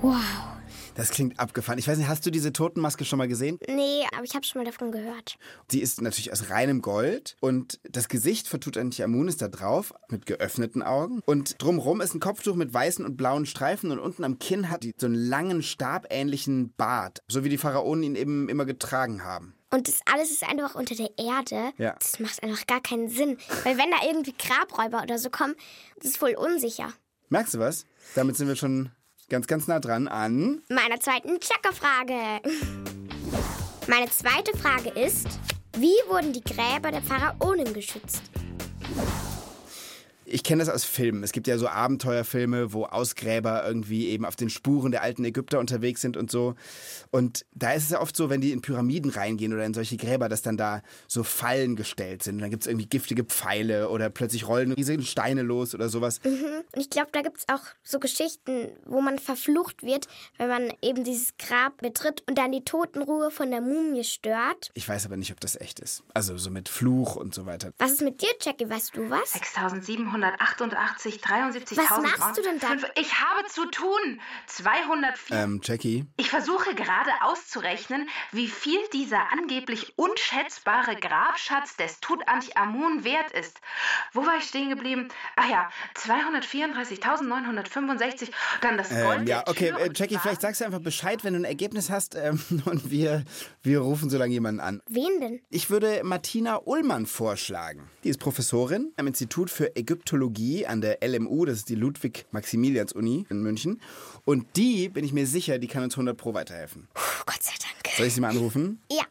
Wow. 0.00 0.56
Das 0.94 1.10
klingt 1.10 1.38
abgefahren. 1.38 1.78
Ich 1.78 1.86
weiß 1.86 1.98
nicht, 1.98 2.08
hast 2.08 2.24
du 2.24 2.30
diese 2.30 2.54
Totenmaske 2.54 3.04
schon 3.04 3.18
mal 3.18 3.28
gesehen? 3.28 3.58
Nee, 3.68 4.04
aber 4.14 4.24
ich 4.24 4.34
habe 4.34 4.46
schon 4.46 4.62
mal 4.62 4.64
davon 4.64 4.92
gehört. 4.92 5.36
Die 5.70 5.82
ist 5.82 6.00
natürlich 6.00 6.32
aus 6.32 6.48
reinem 6.48 6.80
Gold 6.80 7.36
und 7.40 7.78
das 7.84 8.08
Gesicht 8.08 8.48
von 8.48 8.62
Tutanchamun 8.62 9.28
ist 9.28 9.42
da 9.42 9.48
drauf 9.48 9.92
mit 10.08 10.24
geöffneten 10.24 10.82
Augen 10.82 11.20
und 11.26 11.62
drumrum 11.62 12.00
ist 12.00 12.14
ein 12.14 12.20
Kopftuch 12.20 12.56
mit 12.56 12.72
weißen 12.72 13.04
und 13.04 13.18
blauen 13.18 13.44
Streifen 13.44 13.90
und 13.90 13.98
unten 13.98 14.24
am 14.24 14.38
Kinn 14.38 14.70
hat 14.70 14.84
die 14.84 14.94
so 14.96 15.06
einen 15.06 15.16
langen 15.16 15.62
stabähnlichen 15.62 16.72
Bart, 16.78 17.22
so 17.28 17.44
wie 17.44 17.50
die 17.50 17.58
Pharaonen 17.58 18.02
ihn 18.02 18.16
eben 18.16 18.48
immer 18.48 18.64
getragen 18.64 19.22
haben. 19.22 19.54
Und 19.76 19.88
das 19.88 20.00
alles 20.10 20.30
ist 20.30 20.42
einfach 20.42 20.74
unter 20.74 20.94
der 20.94 21.10
Erde. 21.18 21.70
Ja. 21.76 21.96
Das 21.98 22.18
macht 22.18 22.42
einfach 22.42 22.66
gar 22.66 22.80
keinen 22.80 23.10
Sinn. 23.10 23.36
Weil 23.62 23.76
wenn 23.76 23.90
da 23.90 23.98
irgendwie 24.08 24.32
Grabräuber 24.32 25.02
oder 25.02 25.18
so 25.18 25.28
kommen, 25.28 25.54
das 25.96 26.06
ist 26.12 26.16
voll 26.16 26.34
unsicher. 26.34 26.94
Merkst 27.28 27.52
du 27.52 27.58
was? 27.58 27.84
Damit 28.14 28.38
sind 28.38 28.48
wir 28.48 28.56
schon 28.56 28.90
ganz, 29.28 29.46
ganz 29.46 29.68
nah 29.68 29.78
dran 29.78 30.08
an. 30.08 30.62
Meiner 30.70 30.98
zweiten 30.98 31.38
Checkerfrage. 31.40 32.40
Meine 33.86 34.08
zweite 34.08 34.56
Frage 34.56 34.98
ist, 34.98 35.26
wie 35.76 35.94
wurden 36.08 36.32
die 36.32 36.40
Gräber 36.42 36.90
der 36.90 37.02
Pharaonen 37.02 37.74
geschützt? 37.74 38.22
Ich 40.28 40.42
kenne 40.42 40.64
das 40.64 40.68
aus 40.68 40.84
Filmen. 40.84 41.22
Es 41.22 41.30
gibt 41.30 41.46
ja 41.46 41.56
so 41.56 41.68
Abenteuerfilme, 41.68 42.72
wo 42.72 42.84
Ausgräber 42.84 43.64
irgendwie 43.66 44.08
eben 44.08 44.24
auf 44.24 44.34
den 44.34 44.50
Spuren 44.50 44.90
der 44.90 45.02
alten 45.02 45.24
Ägypter 45.24 45.60
unterwegs 45.60 46.00
sind 46.00 46.16
und 46.16 46.30
so. 46.30 46.54
Und 47.12 47.46
da 47.54 47.72
ist 47.72 47.84
es 47.84 47.90
ja 47.90 48.00
oft 48.00 48.16
so, 48.16 48.28
wenn 48.28 48.40
die 48.40 48.50
in 48.50 48.60
Pyramiden 48.60 49.10
reingehen 49.10 49.52
oder 49.52 49.64
in 49.64 49.72
solche 49.72 49.96
Gräber, 49.96 50.28
dass 50.28 50.42
dann 50.42 50.56
da 50.56 50.82
so 51.06 51.22
Fallen 51.22 51.76
gestellt 51.76 52.24
sind. 52.24 52.36
Und 52.36 52.40
dann 52.40 52.50
gibt 52.50 52.64
es 52.64 52.66
irgendwie 52.66 52.86
giftige 52.86 53.22
Pfeile 53.22 53.88
oder 53.88 54.10
plötzlich 54.10 54.48
rollen 54.48 54.72
riesige 54.72 55.02
Steine 55.04 55.42
los 55.42 55.74
oder 55.74 55.88
sowas. 55.88 56.20
Und 56.24 56.80
ich 56.80 56.90
glaube, 56.90 57.08
da 57.12 57.22
gibt 57.22 57.38
es 57.38 57.44
auch 57.48 57.62
so 57.84 58.00
Geschichten, 58.00 58.68
wo 58.84 59.00
man 59.00 59.18
verflucht 59.20 59.82
wird, 59.84 60.08
wenn 60.38 60.48
man 60.48 60.72
eben 60.82 61.04
dieses 61.04 61.36
Grab 61.38 61.76
betritt 61.78 62.24
und 62.28 62.36
dann 62.36 62.50
die 62.50 62.64
Totenruhe 62.64 63.30
von 63.30 63.50
der 63.50 63.60
Mumie 63.60 64.04
stört. 64.04 64.70
Ich 64.74 64.88
weiß 64.88 65.06
aber 65.06 65.16
nicht, 65.16 65.30
ob 65.30 65.40
das 65.40 65.54
echt 65.60 65.78
ist. 65.78 66.02
Also 66.14 66.36
so 66.36 66.50
mit 66.50 66.68
Fluch 66.68 67.14
und 67.14 67.34
so 67.34 67.46
weiter. 67.46 67.70
Was 67.78 67.92
ist 67.92 68.02
mit 68.02 68.20
dir, 68.22 68.28
Jackie? 68.42 68.68
Weißt 68.68 68.96
du 68.96 69.08
was? 69.08 69.34
6788, 70.20 71.20
73.000. 71.22 71.78
Was 71.78 72.18
machst 72.18 72.38
du 72.38 72.42
denn 72.42 72.58
da? 72.58 72.68
Ich 72.96 73.14
habe 73.20 73.46
zu 73.48 73.66
tun. 73.66 74.20
204. 74.46 75.36
Ähm, 75.36 75.60
Jackie? 75.62 76.06
Ich 76.16 76.30
versuche 76.30 76.74
gerade 76.74 77.10
auszurechnen, 77.22 78.08
wie 78.32 78.48
viel 78.48 78.80
dieser 78.92 79.30
angeblich 79.32 79.92
unschätzbare 79.96 80.96
Grabschatz 80.96 81.76
des 81.76 82.00
Tutanchamun 82.00 83.04
wert 83.04 83.30
ist. 83.32 83.60
Wo 84.12 84.26
war 84.26 84.38
ich 84.38 84.44
stehen 84.44 84.70
geblieben? 84.70 85.08
Ach 85.36 85.48
ja, 85.48 85.70
234.965. 85.96 88.30
Dann 88.60 88.76
das 88.78 88.88
Gold 88.90 89.20
Ähm, 89.20 89.26
ja, 89.26 89.42
okay, 89.46 89.70
Tür 89.70 89.80
äh, 89.80 89.90
Jackie, 89.94 90.18
vielleicht 90.18 90.40
sagst 90.40 90.60
du 90.60 90.64
einfach 90.64 90.80
Bescheid, 90.80 91.22
wenn 91.24 91.34
du 91.34 91.40
ein 91.40 91.44
Ergebnis 91.44 91.90
hast 91.90 92.14
ähm, 92.14 92.40
und 92.64 92.90
wir, 92.90 93.24
wir 93.62 93.80
rufen 93.80 94.08
so 94.10 94.18
lange 94.18 94.32
jemanden 94.32 94.60
an. 94.60 94.80
Wen 94.88 95.20
denn? 95.20 95.40
Ich 95.50 95.70
würde 95.70 96.02
Martina 96.04 96.60
Ullmann 96.64 97.06
vorschlagen. 97.06 97.88
Die 98.04 98.10
ist 98.10 98.18
Professorin 98.18 98.92
am 98.96 99.06
Institut 99.06 99.50
für 99.50 99.74
Ägyptologie 100.06 100.66
an 100.66 100.80
der 100.80 100.98
LMU, 101.02 101.44
das 101.44 101.58
ist 101.58 101.68
die 101.68 101.74
Ludwig-Maximilians-Uni 101.74 103.26
in 103.28 103.42
München. 103.42 103.80
Und 104.24 104.56
die, 104.56 104.88
bin 104.88 105.04
ich 105.04 105.12
mir 105.12 105.26
sicher, 105.26 105.58
die 105.58 105.66
kann 105.66 105.82
uns 105.82 105.94
100 105.94 106.16
Pro 106.16 106.32
weiterhelfen. 106.32 106.88
Puh, 106.94 107.24
Gott 107.26 107.42
sei 107.42 107.54
Dank. 107.60 107.94
Soll 107.96 108.06
ich 108.06 108.14
sie 108.14 108.20
mal 108.20 108.30
anrufen? 108.30 108.80
Ja. 108.90 109.02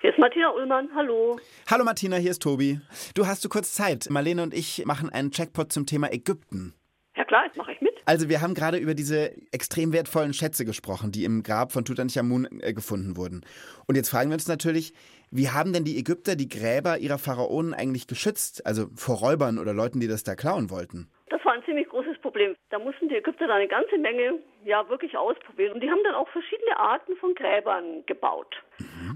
Hier 0.00 0.10
ist 0.10 0.18
Martina 0.18 0.50
Ullmann, 0.50 0.88
hallo. 0.94 1.38
Hallo 1.68 1.84
Martina, 1.84 2.16
hier 2.16 2.30
ist 2.30 2.40
Tobi. 2.40 2.80
Du 3.14 3.26
hast 3.26 3.44
du 3.44 3.48
kurz 3.48 3.74
Zeit. 3.74 4.08
Marlene 4.10 4.42
und 4.44 4.54
ich 4.54 4.84
machen 4.86 5.10
einen 5.10 5.32
Checkpot 5.32 5.72
zum 5.72 5.86
Thema 5.86 6.12
Ägypten. 6.12 6.72
Ja 7.16 7.24
klar, 7.24 7.44
jetzt 7.46 7.56
mache 7.56 7.72
ich 7.72 7.80
mit. 7.80 7.89
Also 8.04 8.28
wir 8.28 8.40
haben 8.40 8.54
gerade 8.54 8.78
über 8.78 8.94
diese 8.94 9.32
extrem 9.52 9.92
wertvollen 9.92 10.32
Schätze 10.32 10.64
gesprochen, 10.64 11.12
die 11.12 11.24
im 11.24 11.42
Grab 11.42 11.72
von 11.72 11.84
Tutanchamun 11.84 12.48
äh, 12.60 12.72
gefunden 12.72 13.16
wurden. 13.16 13.42
Und 13.86 13.96
jetzt 13.96 14.10
fragen 14.10 14.30
wir 14.30 14.34
uns 14.34 14.48
natürlich, 14.48 14.92
wie 15.30 15.50
haben 15.50 15.72
denn 15.72 15.84
die 15.84 15.98
Ägypter 15.98 16.34
die 16.34 16.48
Gräber 16.48 16.98
ihrer 16.98 17.18
Pharaonen 17.18 17.72
eigentlich 17.72 18.06
geschützt? 18.06 18.66
Also 18.66 18.86
vor 18.96 19.16
Räubern 19.16 19.58
oder 19.58 19.72
Leuten, 19.72 20.00
die 20.00 20.08
das 20.08 20.24
da 20.24 20.34
klauen 20.34 20.70
wollten? 20.70 21.08
Das 21.28 21.44
war 21.44 21.52
ein 21.52 21.62
ziemlich 21.64 21.88
großes 21.88 22.18
Problem. 22.20 22.56
Da 22.70 22.78
mussten 22.78 23.08
die 23.08 23.16
Ägypter 23.16 23.46
dann 23.46 23.58
eine 23.58 23.68
ganze 23.68 23.96
Menge 23.96 24.40
ja 24.64 24.88
wirklich 24.88 25.16
ausprobieren. 25.16 25.74
Und 25.74 25.80
die 25.80 25.90
haben 25.90 26.02
dann 26.04 26.14
auch 26.14 26.28
verschiedene 26.30 26.76
Arten 26.76 27.16
von 27.16 27.34
Gräbern 27.34 28.04
gebaut. 28.06 28.56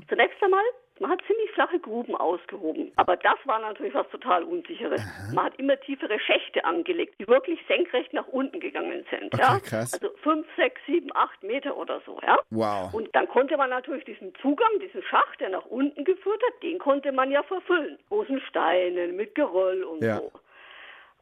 Zunächst 0.08 0.42
einmal, 0.42 0.62
man 1.00 1.10
hat 1.10 1.20
ziemlich 1.26 1.50
flache 1.52 1.78
Gruben 1.80 2.14
ausgehoben. 2.14 2.92
Aber 2.96 3.16
das 3.16 3.34
war 3.44 3.58
natürlich 3.60 3.94
was 3.94 4.08
total 4.10 4.44
Unsicheres. 4.44 5.02
Man 5.34 5.46
hat 5.46 5.58
immer 5.58 5.78
tiefere 5.80 6.18
Schächte 6.20 6.64
angelegt, 6.64 7.16
die 7.18 7.26
wirklich 7.26 7.58
senkrecht 7.66 8.12
nach 8.12 8.28
unten 8.28 8.60
gegangen 8.60 9.04
sind. 9.10 9.34
Okay, 9.34 9.42
ja? 9.42 9.58
krass. 9.60 9.94
Also 9.94 10.14
fünf, 10.22 10.46
sechs, 10.56 10.80
sieben, 10.86 11.10
acht 11.14 11.42
Meter 11.42 11.76
oder 11.76 12.00
so. 12.06 12.18
Ja? 12.22 12.38
Wow. 12.50 12.94
Und 12.94 13.14
dann 13.14 13.26
konnte 13.28 13.56
man 13.56 13.70
natürlich 13.70 14.04
diesen 14.04 14.34
Zugang, 14.36 14.70
diesen 14.80 15.02
Schacht, 15.02 15.40
der 15.40 15.48
nach 15.48 15.64
unten 15.66 16.04
geführt 16.04 16.40
hat, 16.46 16.62
den 16.62 16.78
konnte 16.78 17.10
man 17.12 17.30
ja 17.30 17.42
verfüllen. 17.42 17.98
Großen 18.08 18.40
Steinen, 18.48 19.16
mit 19.16 19.34
Geröll 19.34 19.82
und 19.82 20.02
Ja. 20.02 20.18
so. 20.18 20.30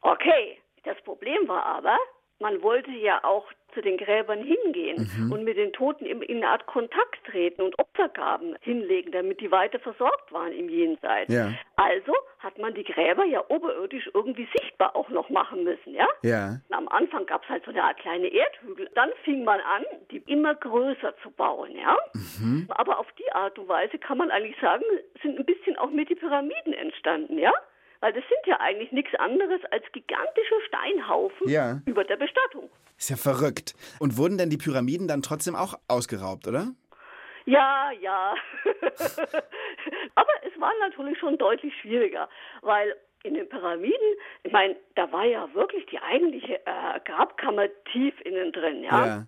Okay, 0.02 0.58
das 0.84 1.00
Problem 1.02 1.46
war 1.48 1.64
aber, 1.64 1.96
man 2.40 2.60
wollte 2.62 2.90
ja 2.90 3.22
auch 3.24 3.46
zu 3.74 3.80
den 3.80 3.96
Gräbern 3.96 4.40
hingehen 4.44 5.10
Mhm. 5.16 5.32
und 5.32 5.44
mit 5.44 5.56
den 5.56 5.72
Toten 5.72 6.04
in, 6.04 6.20
in 6.22 6.38
eine 6.38 6.48
Art 6.48 6.66
Kontakt 6.66 7.24
treten 7.24 7.62
und 7.62 7.78
Opfergaben 7.78 8.54
hinlegen, 8.60 9.12
damit 9.12 9.40
die 9.40 9.50
weiter 9.50 9.78
versorgt 9.78 10.30
waren 10.30 10.52
im 10.52 10.68
Jenseits. 10.68 11.32
Ja. 11.32 11.52
Also 11.76 12.12
hat 12.40 12.58
man 12.58 12.74
die 12.74 12.84
Gräber 12.84 13.24
ja 13.24 13.42
oberirdisch 13.48 14.10
irgendwie 14.12 14.46
sichtbar 14.58 14.94
auch 14.94 15.08
noch 15.08 15.30
machen 15.30 15.64
müssen, 15.64 15.94
ja? 15.94 16.06
Ja. 16.22 16.58
Am 16.70 16.86
Anfang 16.88 17.24
gab 17.24 17.44
es 17.44 17.48
halt 17.48 17.64
so 17.64 17.70
eine 17.70 17.82
Art 17.82 17.96
kleine 17.98 18.26
Erdhügel. 18.28 18.90
Dann 18.94 19.08
fing 19.24 19.44
man 19.44 19.60
an, 19.60 19.84
die 20.10 20.18
immer 20.26 20.54
größer 20.54 21.14
zu 21.22 21.30
bauen, 21.30 21.70
ja. 21.74 21.96
Aber 22.76 22.98
auf 22.98 23.06
die 23.18 23.30
Art 23.32 23.58
und 23.58 23.68
Weise 23.68 23.96
kann 23.98 24.18
man 24.18 24.30
eigentlich 24.30 24.56
sagen, 24.60 24.84
sind 25.22 25.38
ein 25.38 25.46
bisschen 25.46 25.78
auch 25.78 25.90
mit 25.90 26.10
die 26.10 26.14
Pyramiden 26.14 26.74
entstanden, 26.74 27.38
ja. 27.38 27.52
Weil 28.02 28.12
das 28.12 28.24
sind 28.28 28.44
ja 28.46 28.58
eigentlich 28.60 28.90
nichts 28.90 29.14
anderes 29.14 29.60
als 29.70 29.84
gigantische 29.92 30.60
Steinhaufen 30.66 31.48
Ja. 31.48 31.80
über 31.86 32.02
der 32.02 32.16
Bestattung. 32.16 32.68
Ist 32.98 33.10
ja 33.10 33.16
verrückt. 33.16 33.74
Und 34.00 34.16
wurden 34.18 34.38
denn 34.38 34.50
die 34.50 34.56
Pyramiden 34.58 35.06
dann 35.06 35.22
trotzdem 35.22 35.54
auch 35.54 35.74
ausgeraubt, 35.86 36.48
oder? 36.48 36.66
Ja, 37.46 37.92
ja. 38.00 38.34
Aber 40.16 40.32
es 40.42 40.60
war 40.60 40.72
natürlich 40.80 41.18
schon 41.18 41.38
deutlich 41.38 41.72
schwieriger, 41.80 42.28
weil 42.62 42.96
in 43.22 43.34
den 43.34 43.48
Pyramiden, 43.48 44.16
ich 44.42 44.52
meine, 44.52 44.74
da 44.96 45.10
war 45.12 45.24
ja 45.24 45.48
wirklich 45.54 45.86
die 45.86 46.00
eigentliche 46.00 46.56
äh, 46.66 47.00
Grabkammer 47.04 47.68
tief 47.92 48.14
innen 48.24 48.50
drin, 48.52 48.82
ja. 48.82 49.06
Ja. 49.06 49.26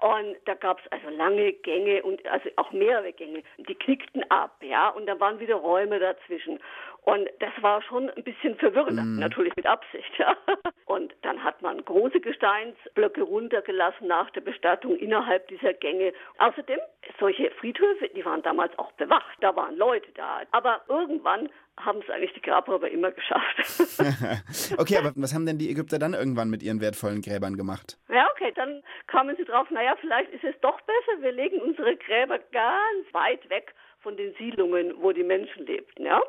Und 0.00 0.36
da 0.46 0.54
gab 0.54 0.80
es 0.80 0.90
also 0.92 1.08
lange 1.16 1.52
Gänge 1.52 2.02
und 2.02 2.26
also 2.26 2.50
auch 2.56 2.72
mehrere 2.72 3.12
Gänge. 3.12 3.42
Die 3.58 3.74
knickten 3.74 4.28
ab, 4.30 4.56
ja, 4.62 4.88
und 4.88 5.06
da 5.06 5.18
waren 5.20 5.38
wieder 5.40 5.54
Räume 5.54 5.98
dazwischen. 5.98 6.58
Und 7.04 7.28
das 7.40 7.52
war 7.60 7.82
schon 7.82 8.08
ein 8.10 8.24
bisschen 8.24 8.56
verwirrend, 8.56 9.18
natürlich 9.18 9.54
mit 9.56 9.66
Absicht, 9.66 10.10
ja. 10.18 10.34
Und 10.86 11.14
dann 11.22 11.42
hat 11.42 11.60
man 11.60 11.84
große 11.84 12.20
Gesteinsblöcke 12.20 13.22
runtergelassen 13.22 14.06
nach 14.06 14.30
der 14.30 14.40
Bestattung 14.40 14.96
innerhalb 14.96 15.46
dieser 15.48 15.74
Gänge. 15.74 16.14
Außerdem, 16.38 16.78
solche 17.20 17.50
Friedhöfe, 17.52 18.08
die 18.08 18.24
waren 18.24 18.42
damals 18.42 18.78
auch 18.78 18.92
bewacht, 18.92 19.36
da 19.40 19.54
waren 19.54 19.76
Leute 19.76 20.10
da. 20.14 20.42
Aber 20.52 20.82
irgendwann 20.88 21.50
haben 21.78 22.00
es 22.00 22.10
eigentlich 22.10 22.32
die 22.32 22.42
Grabräuber 22.42 22.90
immer 22.90 23.10
geschafft. 23.10 23.56
okay, 24.78 24.98
aber 24.98 25.12
was 25.16 25.34
haben 25.34 25.46
denn 25.46 25.58
die 25.58 25.70
Ägypter 25.70 25.98
dann 25.98 26.14
irgendwann 26.14 26.50
mit 26.50 26.62
ihren 26.62 26.80
wertvollen 26.80 27.20
Gräbern 27.20 27.56
gemacht? 27.56 27.98
Ja, 28.08 28.28
okay, 28.32 28.52
dann 28.54 28.82
kamen 29.06 29.36
sie 29.36 29.44
drauf, 29.44 29.70
naja, 29.70 29.94
vielleicht 30.00 30.32
ist 30.32 30.44
es 30.44 30.54
doch 30.60 30.80
besser, 30.82 31.22
wir 31.22 31.32
legen 31.32 31.60
unsere 31.60 31.96
Gräber 31.96 32.38
ganz 32.52 33.12
weit 33.12 33.48
weg 33.50 33.74
von 34.04 34.16
den 34.16 34.34
Siedlungen, 34.34 34.94
wo 35.00 35.12
die 35.12 35.24
Menschen 35.24 35.66
lebten. 35.66 36.04
Ja? 36.04 36.20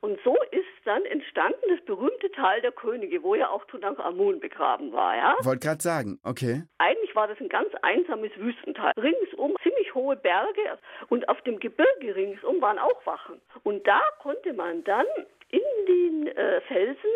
Und 0.00 0.18
so 0.24 0.36
ist 0.50 0.66
dann 0.84 1.04
entstanden 1.06 1.62
das 1.68 1.80
berühmte 1.86 2.30
Tal 2.32 2.60
der 2.60 2.72
Könige, 2.72 3.22
wo 3.22 3.36
ja 3.36 3.48
auch 3.48 3.64
Tutanchamun 3.66 4.40
begraben 4.40 4.92
war. 4.92 5.16
Ja? 5.16 5.36
Wollte 5.42 5.68
gerade 5.68 5.82
sagen, 5.82 6.18
okay. 6.24 6.64
Eigentlich 6.78 7.14
war 7.14 7.28
das 7.28 7.38
ein 7.40 7.48
ganz 7.48 7.68
einsames 7.82 8.32
Wüstental. 8.36 8.92
Ringsum 8.98 9.54
ziemlich 9.62 9.94
hohe 9.94 10.16
Berge 10.16 10.78
und 11.08 11.28
auf 11.28 11.40
dem 11.42 11.60
Gebirge 11.60 12.14
ringsum 12.14 12.60
waren 12.60 12.78
auch 12.78 13.06
Wachen. 13.06 13.40
Und 13.62 13.86
da 13.86 14.00
konnte 14.18 14.52
man 14.52 14.65
dann 14.84 15.06
in 15.50 15.60
den 15.88 16.26
äh, 16.28 16.60
Felsen 16.62 17.10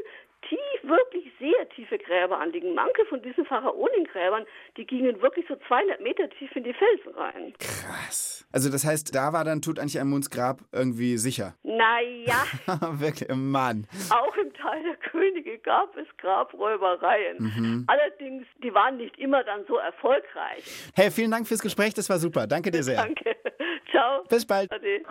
tief, 0.49 0.59
wirklich 0.91 1.31
sehr 1.39 1.69
tiefe 1.71 1.99
Gräber 1.99 2.39
anlegen. 2.41 2.75
Manche 2.75 3.05
von 3.09 3.21
diesen 3.23 3.45
Pharaonengräbern, 3.45 4.47
die 4.77 4.87
gingen 4.87 5.21
wirklich 5.21 5.47
so 5.49 5.55
200 5.69 6.01
Meter 6.01 6.29
tief 6.31 6.51
in 6.57 6.65
die 6.65 6.73
Felsen 6.73 7.13
rein. 7.15 7.53
Krass. 7.59 8.47
Also 8.53 8.71
das 8.71 8.85
heißt, 8.85 9.15
da 9.15 9.33
war 9.33 9.45
dann 9.45 9.61
Tutanchamuns 9.63 10.31
Grab 10.31 10.61
irgendwie 10.73 11.19
sicher. 11.19 11.55
Naja, 11.63 12.45
Wirklich, 12.93 13.29
Mann. 13.35 13.87
auch 14.11 14.37
im 14.39 14.53
Tal 14.55 14.83
der 14.83 14.97
Könige 14.97 15.59
gab 15.59 15.97
es 15.97 16.07
Grabräubereien. 16.19 17.85
Allerdings, 17.87 18.47
die 18.63 18.73
waren 18.75 18.97
nicht 18.97 19.19
immer 19.19 19.45
dann 19.45 19.65
so 19.69 19.77
erfolgreich. 19.77 20.65
Hey, 20.95 21.11
vielen 21.11 21.31
Dank 21.31 21.47
fürs 21.47 21.61
Gespräch, 21.63 21.95
das 21.95 22.09
war 22.09 22.19
super. 22.19 22.47
Danke 22.47 22.71
dir 22.71 22.83
sehr. 22.83 22.97
Danke. 22.97 23.37
Ciao. 23.91 24.25
Bis 24.29 24.47
bald. 24.47 24.73
Ade. 24.73 25.03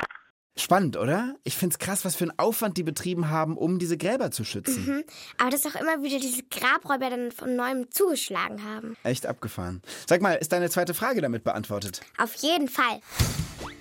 Spannend, 0.59 0.97
oder? 0.97 1.35
Ich 1.45 1.55
find's 1.55 1.79
krass, 1.79 2.03
was 2.03 2.15
für 2.15 2.25
einen 2.25 2.37
Aufwand 2.37 2.75
die 2.75 2.83
betrieben 2.83 3.29
haben, 3.29 3.57
um 3.57 3.79
diese 3.79 3.97
Gräber 3.97 4.29
zu 4.29 4.43
schützen. 4.43 5.05
Aber 5.37 5.49
dass 5.49 5.65
auch 5.65 5.79
immer 5.79 6.03
wieder 6.03 6.19
diese 6.19 6.43
Grabräuber 6.43 7.09
dann 7.09 7.31
von 7.31 7.55
neuem 7.55 7.89
zugeschlagen 7.91 8.63
haben. 8.63 8.97
Echt 9.03 9.25
abgefahren. 9.25 9.81
Sag 10.05 10.21
mal, 10.21 10.33
ist 10.33 10.51
deine 10.51 10.69
zweite 10.69 10.93
Frage 10.93 11.21
damit 11.21 11.45
beantwortet? 11.45 12.01
Auf 12.17 12.35
jeden 12.35 12.67
Fall. 12.67 12.99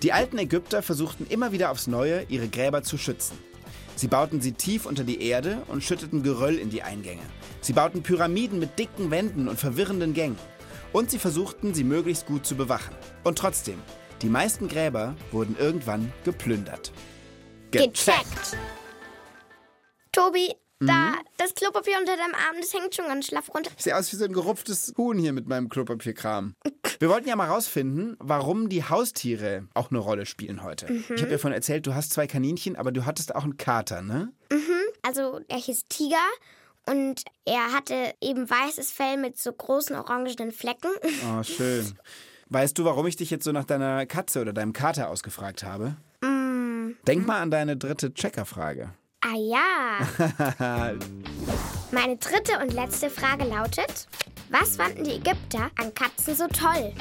Die 0.02 0.12
alten 0.12 0.38
Ägypter 0.38 0.82
versuchten 0.82 1.26
immer 1.28 1.50
wieder 1.50 1.72
aufs 1.72 1.88
Neue, 1.88 2.24
ihre 2.28 2.48
Gräber 2.48 2.84
zu 2.84 2.96
schützen. 2.96 3.36
Sie 3.96 4.06
bauten 4.06 4.40
sie 4.40 4.52
tief 4.52 4.86
unter 4.86 5.02
die 5.02 5.20
Erde 5.22 5.62
und 5.66 5.82
schütteten 5.82 6.22
Geröll 6.22 6.54
in 6.54 6.70
die 6.70 6.84
Eingänge. 6.84 7.22
Sie 7.60 7.72
bauten 7.72 8.04
Pyramiden 8.04 8.60
mit 8.60 8.78
dicken 8.78 9.10
Wänden 9.10 9.48
und 9.48 9.58
verwirrenden 9.58 10.14
Gängen. 10.14 10.38
Und 10.92 11.10
sie 11.10 11.18
versuchten, 11.18 11.74
sie 11.74 11.82
möglichst 11.82 12.26
gut 12.26 12.46
zu 12.46 12.54
bewachen. 12.54 12.94
Und 13.24 13.36
trotzdem, 13.36 13.82
die 14.22 14.28
meisten 14.28 14.68
Gräber 14.68 15.14
wurden 15.32 15.56
irgendwann 15.58 16.12
geplündert. 16.24 16.92
Gecheckt. 17.70 18.56
Tobi, 20.12 20.54
da 20.80 21.14
das 21.36 21.54
Klopapier 21.54 21.98
unter 21.98 22.16
deinem 22.16 22.34
Arm, 22.34 22.56
das 22.60 22.72
hängt 22.72 22.94
schon 22.94 23.06
ganz 23.06 23.26
schlaff 23.26 23.52
runter. 23.54 23.70
Ich 23.76 23.84
sehe 23.84 23.96
aus 23.96 24.12
wie 24.12 24.16
so 24.16 24.24
ein 24.24 24.32
gerupftes 24.32 24.94
Huhn 24.96 25.18
hier 25.18 25.32
mit 25.32 25.46
meinem 25.46 25.68
Klopapierkram. 25.68 26.54
Wir 27.00 27.08
wollten 27.08 27.28
ja 27.28 27.36
mal 27.36 27.48
rausfinden, 27.48 28.16
warum 28.18 28.68
die 28.68 28.82
Haustiere 28.82 29.68
auch 29.74 29.90
eine 29.90 30.00
Rolle 30.00 30.26
spielen 30.26 30.64
heute. 30.64 30.92
Ich 30.92 31.22
habe 31.22 31.30
ja 31.30 31.38
von 31.38 31.52
erzählt, 31.52 31.86
du 31.86 31.94
hast 31.94 32.12
zwei 32.12 32.26
Kaninchen, 32.26 32.74
aber 32.74 32.90
du 32.90 33.06
hattest 33.06 33.36
auch 33.36 33.44
einen 33.44 33.56
Kater, 33.56 34.02
ne? 34.02 34.32
Also 35.02 35.40
er 35.46 35.58
hieß 35.58 35.84
Tiger 35.88 36.16
und 36.86 37.22
er 37.44 37.72
hatte 37.72 38.14
eben 38.20 38.50
weißes 38.50 38.90
Fell 38.90 39.16
mit 39.16 39.38
so 39.38 39.52
großen 39.52 39.94
orangenen 39.94 40.50
Flecken. 40.50 40.90
Oh, 41.30 41.42
schön. 41.42 41.96
Weißt 42.50 42.78
du, 42.78 42.84
warum 42.84 43.06
ich 43.06 43.16
dich 43.16 43.30
jetzt 43.30 43.44
so 43.44 43.52
nach 43.52 43.64
deiner 43.64 44.06
Katze 44.06 44.40
oder 44.40 44.52
deinem 44.54 44.72
Kater 44.72 45.10
ausgefragt 45.10 45.64
habe? 45.64 45.96
Denk 47.06 47.26
mal 47.26 47.40
an 47.40 47.50
deine 47.50 47.76
dritte 47.76 48.14
Checkerfrage. 48.14 48.90
Ah 49.20 49.36
ja. 49.36 50.94
Meine 51.90 52.16
dritte 52.16 52.58
und 52.62 52.72
letzte 52.72 53.10
Frage 53.10 53.44
lautet, 53.44 54.08
was 54.50 54.76
fanden 54.76 55.04
die 55.04 55.16
Ägypter 55.16 55.70
an 55.78 55.92
Katzen 55.94 56.34
so 56.34 56.46
toll? 56.48 56.92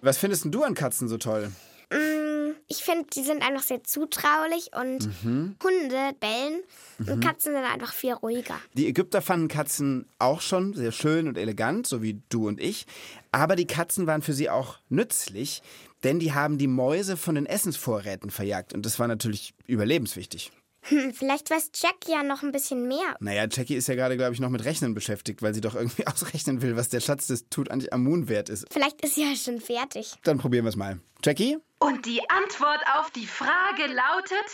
Was 0.00 0.16
findest 0.16 0.44
denn 0.44 0.52
du 0.52 0.62
an 0.62 0.74
Katzen 0.74 1.08
so 1.08 1.18
toll? 1.18 1.50
Mm, 1.92 2.29
Ich 2.72 2.84
finde, 2.84 3.06
die 3.12 3.24
sind 3.24 3.42
einfach 3.42 3.64
sehr 3.64 3.82
zutraulich 3.82 4.70
und 4.80 5.08
Hunde 5.24 6.14
bellen 6.20 6.62
und 7.00 7.20
Katzen 7.20 7.52
sind 7.52 7.64
einfach 7.64 7.92
viel 7.92 8.12
ruhiger. 8.12 8.54
Die 8.74 8.86
Ägypter 8.86 9.20
fanden 9.22 9.48
Katzen 9.48 10.06
auch 10.20 10.40
schon 10.40 10.72
sehr 10.74 10.92
schön 10.92 11.26
und 11.26 11.36
elegant, 11.36 11.88
so 11.88 12.00
wie 12.00 12.22
du 12.28 12.46
und 12.46 12.60
ich. 12.60 12.86
Aber 13.32 13.56
die 13.56 13.66
Katzen 13.66 14.06
waren 14.06 14.22
für 14.22 14.34
sie 14.34 14.50
auch 14.50 14.78
nützlich, 14.88 15.62
denn 16.04 16.20
die 16.20 16.32
haben 16.32 16.58
die 16.58 16.68
Mäuse 16.68 17.16
von 17.16 17.34
den 17.34 17.46
Essensvorräten 17.46 18.30
verjagt. 18.30 18.72
Und 18.72 18.86
das 18.86 19.00
war 19.00 19.08
natürlich 19.08 19.52
überlebenswichtig. 19.66 20.52
Hm, 20.82 21.12
vielleicht 21.12 21.50
weiß 21.50 21.70
Jack 21.74 22.08
ja 22.08 22.22
noch 22.22 22.42
ein 22.42 22.52
bisschen 22.52 22.88
mehr. 22.88 23.16
Naja, 23.20 23.46
Jackie 23.50 23.74
ist 23.74 23.88
ja 23.88 23.94
gerade, 23.94 24.16
glaube 24.16 24.32
ich, 24.32 24.40
noch 24.40 24.48
mit 24.48 24.64
Rechnen 24.64 24.94
beschäftigt, 24.94 25.42
weil 25.42 25.54
sie 25.54 25.60
doch 25.60 25.74
irgendwie 25.74 26.06
ausrechnen 26.06 26.62
will, 26.62 26.76
was 26.76 26.88
der 26.88 27.00
Schatz 27.00 27.26
des 27.26 27.48
Tutanchamun 27.48 28.28
wert 28.28 28.48
ist. 28.48 28.66
Vielleicht 28.72 29.02
ist 29.02 29.14
sie 29.14 29.28
ja 29.28 29.36
schon 29.36 29.60
fertig. 29.60 30.14
Dann 30.24 30.38
probieren 30.38 30.64
wir 30.64 30.70
es 30.70 30.76
mal. 30.76 31.00
Jackie? 31.22 31.58
Und 31.78 32.04
die 32.06 32.20
Antwort 32.28 32.82
auf 32.98 33.10
die 33.10 33.26
Frage 33.26 33.86
lautet: 33.86 34.44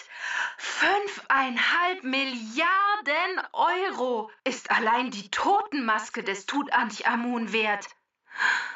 5,5 0.59 2.07
Milliarden 2.07 3.47
Euro 3.53 4.31
ist 4.45 4.71
allein 4.71 5.11
die 5.11 5.29
Totenmaske 5.31 6.23
des 6.23 6.47
Tutanchamun 6.47 7.53
wert. 7.53 7.89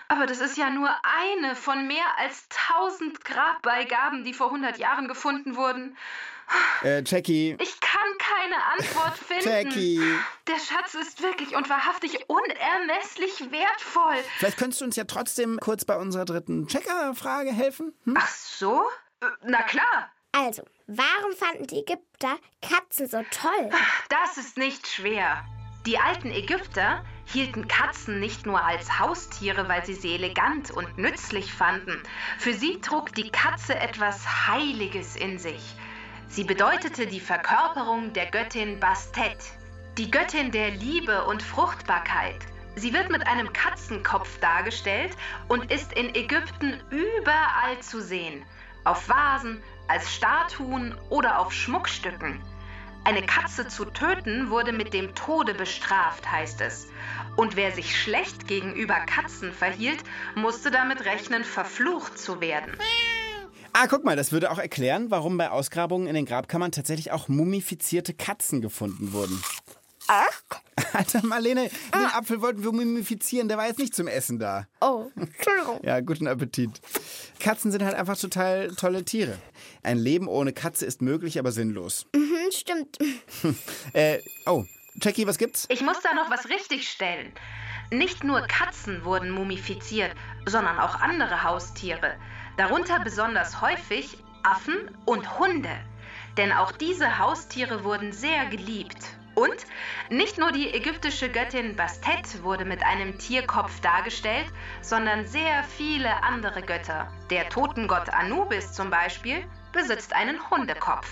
Aber 0.09 0.27
das 0.27 0.41
ist 0.41 0.57
ja 0.57 0.71
nur 0.71 0.91
eine 1.03 1.55
von 1.55 1.87
mehr 1.87 2.19
als 2.19 2.49
1000 2.73 3.25
Grabbeigaben, 3.25 4.25
die 4.25 4.35
vor 4.35 4.47
100 4.47 4.79
Jahren 4.79 5.07
gefunden 5.07 5.55
wurden. 5.55 5.97
Äh, 6.83 7.03
Jackie. 7.05 7.57
Ich 7.61 7.81
kann 7.81 8.01
keine 8.19 8.57
Antwort 8.79 9.19
finden. 9.27 9.49
Jackie. 9.49 10.01
Der 10.49 10.59
Schatz 10.59 10.95
ist 10.95 11.23
wirklich 11.23 11.55
und 11.55 11.69
wahrhaftig 11.69 12.19
unermesslich 12.29 13.51
wertvoll. 13.51 14.17
Vielleicht 14.39 14.59
könntest 14.59 14.81
du 14.81 14.87
uns 14.87 14.97
ja 14.97 15.05
trotzdem 15.05 15.59
kurz 15.61 15.85
bei 15.85 15.97
unserer 15.97 16.25
dritten 16.25 16.67
Checker-Frage 16.67 17.53
helfen? 17.53 17.93
Hm? 18.05 18.15
Ach 18.19 18.29
so? 18.29 18.83
Äh, 19.21 19.27
Na 19.43 19.63
klar. 19.63 20.11
Also, 20.33 20.63
warum 20.87 21.33
fanden 21.37 21.67
die 21.67 21.81
Ägypter 21.81 22.37
Katzen 22.63 23.09
so 23.09 23.23
toll? 23.31 23.71
Das 24.09 24.37
ist 24.37 24.57
nicht 24.57 24.87
schwer. 24.87 25.45
Die 25.87 25.99
alten 25.99 26.31
Ägypter 26.31 27.05
hielten 27.25 27.67
Katzen 27.67 28.21
nicht 28.21 28.47
nur 28.47 28.63
als 28.63 28.99
Haustiere, 28.99 29.69
weil 29.69 29.85
sie 29.85 29.95
sie 29.95 30.15
elegant 30.15 30.71
und 30.71 30.99
nützlich 30.99 31.53
fanden. 31.53 32.01
Für 32.39 32.53
sie 32.53 32.81
trug 32.81 33.15
die 33.15 33.31
Katze 33.31 33.75
etwas 33.77 34.47
Heiliges 34.47 35.17
in 35.17 35.39
sich. 35.39 35.63
Sie 36.31 36.45
bedeutete 36.45 37.09
die 37.09 37.19
Verkörperung 37.19 38.13
der 38.13 38.27
Göttin 38.27 38.79
Bastet, 38.79 39.37
die 39.99 40.13
Göttin 40.13 40.53
der 40.53 40.71
Liebe 40.71 41.25
und 41.25 41.43
Fruchtbarkeit. 41.43 42.37
Sie 42.77 42.93
wird 42.93 43.11
mit 43.11 43.27
einem 43.27 43.53
Katzenkopf 43.53 44.39
dargestellt 44.39 45.17
und 45.49 45.73
ist 45.73 45.93
in 45.93 46.15
Ägypten 46.15 46.81
überall 46.91 47.81
zu 47.81 48.01
sehen. 48.01 48.45
Auf 48.85 49.09
Vasen, 49.09 49.61
als 49.89 50.15
Statuen 50.15 50.97
oder 51.09 51.41
auf 51.41 51.53
Schmuckstücken. 51.53 52.41
Eine 53.03 53.23
Katze 53.23 53.67
zu 53.67 53.87
töten 53.87 54.51
wurde 54.51 54.73
mit 54.73 54.95
dem 54.95 55.13
Tode 55.17 55.55
bestraft, 55.55 56.31
heißt 56.31 56.61
es. 56.61 56.87
Und 57.35 57.57
wer 57.57 57.73
sich 57.73 58.01
schlecht 58.01 58.47
gegenüber 58.47 59.01
Katzen 59.01 59.53
verhielt, 59.53 60.05
musste 60.37 60.71
damit 60.71 61.05
rechnen, 61.05 61.43
verflucht 61.43 62.21
zu 62.21 62.41
werden. 62.41 62.79
Ah, 63.73 63.87
guck 63.87 64.05
mal, 64.05 64.17
das 64.17 64.33
würde 64.33 64.51
auch 64.51 64.59
erklären, 64.59 65.11
warum 65.11 65.37
bei 65.37 65.51
Ausgrabungen 65.51 66.07
in 66.07 66.15
den 66.15 66.27
Grabkammern 66.27 66.73
tatsächlich 66.73 67.13
auch 67.13 67.29
mumifizierte 67.29 68.15
Katzen 68.15 68.61
gefunden 68.61 69.13
wurden. 69.13 69.43
Ach? 70.09 70.43
Alter, 70.93 71.25
Marlene, 71.25 71.71
den 71.95 72.07
Apfel 72.07 72.41
wollten 72.41 72.65
wir 72.65 72.73
mumifizieren, 72.73 73.49
der 73.49 73.59
war 73.59 73.69
jetzt 73.69 73.79
nicht 73.79 73.95
zum 73.95 74.09
Essen 74.09 74.39
da. 74.39 74.67
Oh, 74.81 75.07
Entschuldigung. 75.15 75.81
Ja, 75.85 76.01
guten 76.01 76.27
Appetit. 76.27 76.81
Katzen 77.39 77.71
sind 77.71 77.85
halt 77.85 77.95
einfach 77.95 78.19
total 78.19 78.75
tolle 78.75 79.05
Tiere. 79.05 79.39
Ein 79.83 79.99
Leben 79.99 80.27
ohne 80.27 80.53
Katze 80.53 80.87
ist 80.87 81.01
möglich, 81.01 81.39
aber 81.39 81.53
sinnlos. 81.53 82.07
Hm, 82.15 82.51
stimmt. 82.51 82.99
Äh, 83.93 84.19
oh, 84.47 84.65
Jackie, 85.01 85.27
was 85.27 85.39
gibt's? 85.39 85.67
Ich 85.69 85.83
muss 85.83 86.01
da 86.01 86.15
noch 86.15 86.31
was 86.31 86.49
richtigstellen. 86.49 87.33
Nicht 87.91 88.23
nur 88.23 88.41
Katzen 88.43 89.05
wurden 89.05 89.31
mumifiziert, 89.31 90.13
sondern 90.47 90.79
auch 90.79 91.01
andere 91.01 91.43
Haustiere. 91.43 92.17
Darunter 92.57 93.01
besonders 93.01 93.61
häufig 93.61 94.19
Affen 94.43 94.91
und 95.05 95.39
Hunde. 95.39 95.77
Denn 96.37 96.53
auch 96.53 96.73
diese 96.73 97.19
Haustiere 97.19 97.85
wurden 97.85 98.13
sehr 98.13 98.47
geliebt. 98.47 98.99
Und 99.35 99.67
nicht 100.11 100.39
nur 100.39 100.53
die 100.53 100.73
ägyptische 100.73 101.31
Göttin 101.31 101.77
Bastet 101.77 102.43
wurde 102.43 102.65
mit 102.65 102.83
einem 102.85 103.17
Tierkopf 103.19 103.81
dargestellt, 103.81 104.47
sondern 104.83 105.27
sehr 105.27 105.65
viele 105.65 106.23
andere 106.23 106.63
Götter. 106.63 107.11
Der 107.31 107.49
Totengott 107.49 108.09
Anubis 108.11 108.73
zum 108.73 108.91
Beispiel 108.91 109.45
besitzt 109.73 110.15
einen 110.15 110.51
Hundekopf. 110.51 111.09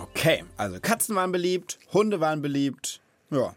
Okay, 0.00 0.44
also 0.56 0.78
Katzen 0.80 1.16
waren 1.16 1.32
beliebt, 1.32 1.78
Hunde 1.92 2.20
waren 2.20 2.42
beliebt. 2.42 3.00
Ja. 3.30 3.54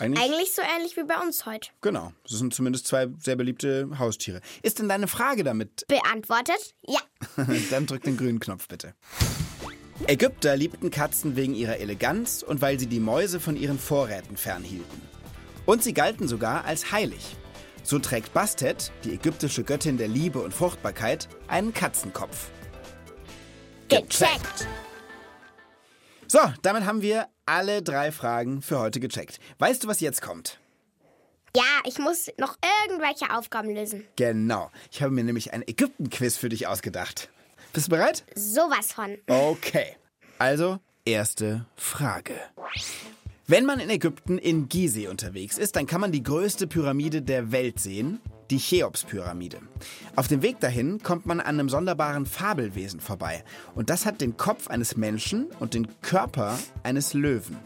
Eigentlich, 0.00 0.24
Eigentlich 0.24 0.54
so 0.54 0.62
ähnlich 0.62 0.96
wie 0.96 1.02
bei 1.02 1.18
uns 1.18 1.44
heute. 1.44 1.70
genau. 1.80 2.12
Das 2.22 2.38
sind 2.38 2.54
zumindest 2.54 2.86
zwei 2.86 3.08
sehr 3.18 3.36
beliebte 3.36 3.88
Haustiere. 3.98 4.40
Ist 4.62 4.78
denn 4.78 4.88
deine 4.88 5.08
Frage 5.08 5.42
damit? 5.44 5.84
Beantwortet? 5.88 6.74
Ja. 6.86 7.00
Dann 7.70 7.86
drück 7.86 8.02
den 8.02 8.16
grünen 8.16 8.38
Knopf 8.38 8.68
bitte. 8.68 8.94
Ägypter 10.06 10.56
liebten 10.56 10.90
Katzen 10.90 11.34
wegen 11.34 11.54
ihrer 11.54 11.78
Eleganz 11.78 12.44
und 12.44 12.60
weil 12.60 12.78
sie 12.78 12.86
die 12.86 13.00
Mäuse 13.00 13.40
von 13.40 13.56
ihren 13.56 13.78
Vorräten 13.78 14.36
fernhielten. 14.36 15.02
Und 15.66 15.82
sie 15.82 15.92
galten 15.92 16.28
sogar 16.28 16.64
als 16.64 16.92
heilig. 16.92 17.36
So 17.82 17.98
trägt 17.98 18.32
Bastet, 18.32 18.92
die 19.04 19.14
ägyptische 19.14 19.64
Göttin 19.64 19.98
der 19.98 20.08
Liebe 20.08 20.40
und 20.40 20.54
Fruchtbarkeit, 20.54 21.28
einen 21.48 21.74
Katzenkopf. 21.74 22.50
Gecheckt. 23.88 24.68
So, 26.30 26.40
damit 26.60 26.84
haben 26.84 27.00
wir 27.00 27.26
alle 27.46 27.82
drei 27.82 28.12
Fragen 28.12 28.60
für 28.60 28.78
heute 28.78 29.00
gecheckt. 29.00 29.40
Weißt 29.58 29.82
du, 29.82 29.88
was 29.88 30.00
jetzt 30.00 30.20
kommt? 30.20 30.58
Ja, 31.56 31.62
ich 31.86 31.98
muss 31.98 32.28
noch 32.36 32.58
irgendwelche 32.86 33.34
Aufgaben 33.34 33.74
lösen. 33.74 34.04
Genau. 34.16 34.70
Ich 34.90 35.00
habe 35.02 35.10
mir 35.10 35.24
nämlich 35.24 35.54
ein 35.54 35.66
Ägypten-Quiz 35.66 36.36
für 36.36 36.50
dich 36.50 36.66
ausgedacht. 36.66 37.30
Bist 37.72 37.86
du 37.86 37.90
bereit? 37.92 38.24
Sowas 38.34 38.92
von. 38.92 39.16
Okay. 39.26 39.96
Also, 40.38 40.80
erste 41.06 41.64
Frage. 41.76 42.34
Wenn 43.46 43.64
man 43.64 43.80
in 43.80 43.88
Ägypten 43.88 44.36
in 44.36 44.68
Gizeh 44.68 45.08
unterwegs 45.08 45.56
ist, 45.56 45.76
dann 45.76 45.86
kann 45.86 46.02
man 46.02 46.12
die 46.12 46.22
größte 46.22 46.66
Pyramide 46.66 47.22
der 47.22 47.52
Welt 47.52 47.80
sehen, 47.80 48.20
die 48.50 48.58
Cheops-Pyramide. 48.58 49.58
Auf 50.16 50.28
dem 50.28 50.42
Weg 50.42 50.60
dahin 50.60 51.02
kommt 51.02 51.26
man 51.26 51.40
an 51.40 51.46
einem 51.46 51.68
sonderbaren 51.68 52.26
Fabelwesen 52.26 53.00
vorbei. 53.00 53.44
Und 53.74 53.90
das 53.90 54.06
hat 54.06 54.20
den 54.20 54.36
Kopf 54.36 54.68
eines 54.68 54.96
Menschen 54.96 55.48
und 55.60 55.74
den 55.74 55.88
Körper 56.00 56.58
eines 56.82 57.14
Löwen. 57.14 57.56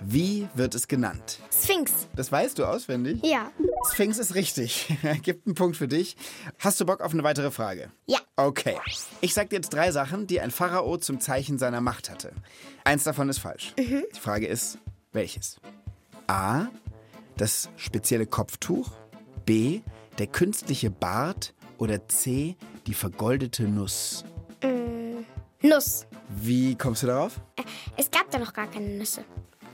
Wie 0.00 0.46
wird 0.54 0.74
es 0.74 0.88
genannt? 0.88 1.40
Sphinx. 1.52 2.06
Das 2.14 2.30
weißt 2.30 2.58
du 2.58 2.64
auswendig? 2.64 3.20
Ja. 3.24 3.50
Sphinx 3.90 4.18
ist 4.18 4.34
richtig. 4.34 4.94
Gibt 5.22 5.46
einen 5.46 5.54
Punkt 5.54 5.76
für 5.76 5.88
dich. 5.88 6.16
Hast 6.58 6.80
du 6.80 6.86
Bock 6.86 7.00
auf 7.00 7.12
eine 7.12 7.22
weitere 7.24 7.50
Frage? 7.50 7.90
Ja. 8.06 8.18
Okay. 8.36 8.76
Ich 9.20 9.34
sag 9.34 9.50
dir 9.50 9.56
jetzt 9.56 9.72
drei 9.72 9.90
Sachen, 9.90 10.26
die 10.26 10.40
ein 10.40 10.50
Pharao 10.50 10.98
zum 10.98 11.20
Zeichen 11.20 11.58
seiner 11.58 11.80
Macht 11.80 12.10
hatte. 12.10 12.32
Eins 12.84 13.04
davon 13.04 13.28
ist 13.28 13.38
falsch. 13.38 13.74
Die 13.78 14.20
Frage 14.20 14.46
ist, 14.46 14.78
welches? 15.12 15.58
A. 16.26 16.66
Das 17.36 17.70
spezielle 17.76 18.26
Kopftuch. 18.26 18.90
B. 19.44 19.80
Der 20.18 20.26
künstliche 20.26 20.90
Bart. 20.90 21.52
Oder 21.78 22.08
C. 22.08 22.56
Die 22.86 22.94
vergoldete 22.94 23.64
Nuss. 23.64 24.24
Nuss. 25.60 26.06
Wie 26.28 26.74
kommst 26.74 27.02
du 27.02 27.08
darauf? 27.08 27.40
Es 27.96 28.10
gab 28.10 28.30
da 28.30 28.38
noch 28.38 28.52
gar 28.52 28.66
keine 28.70 28.86
Nüsse. 28.86 29.24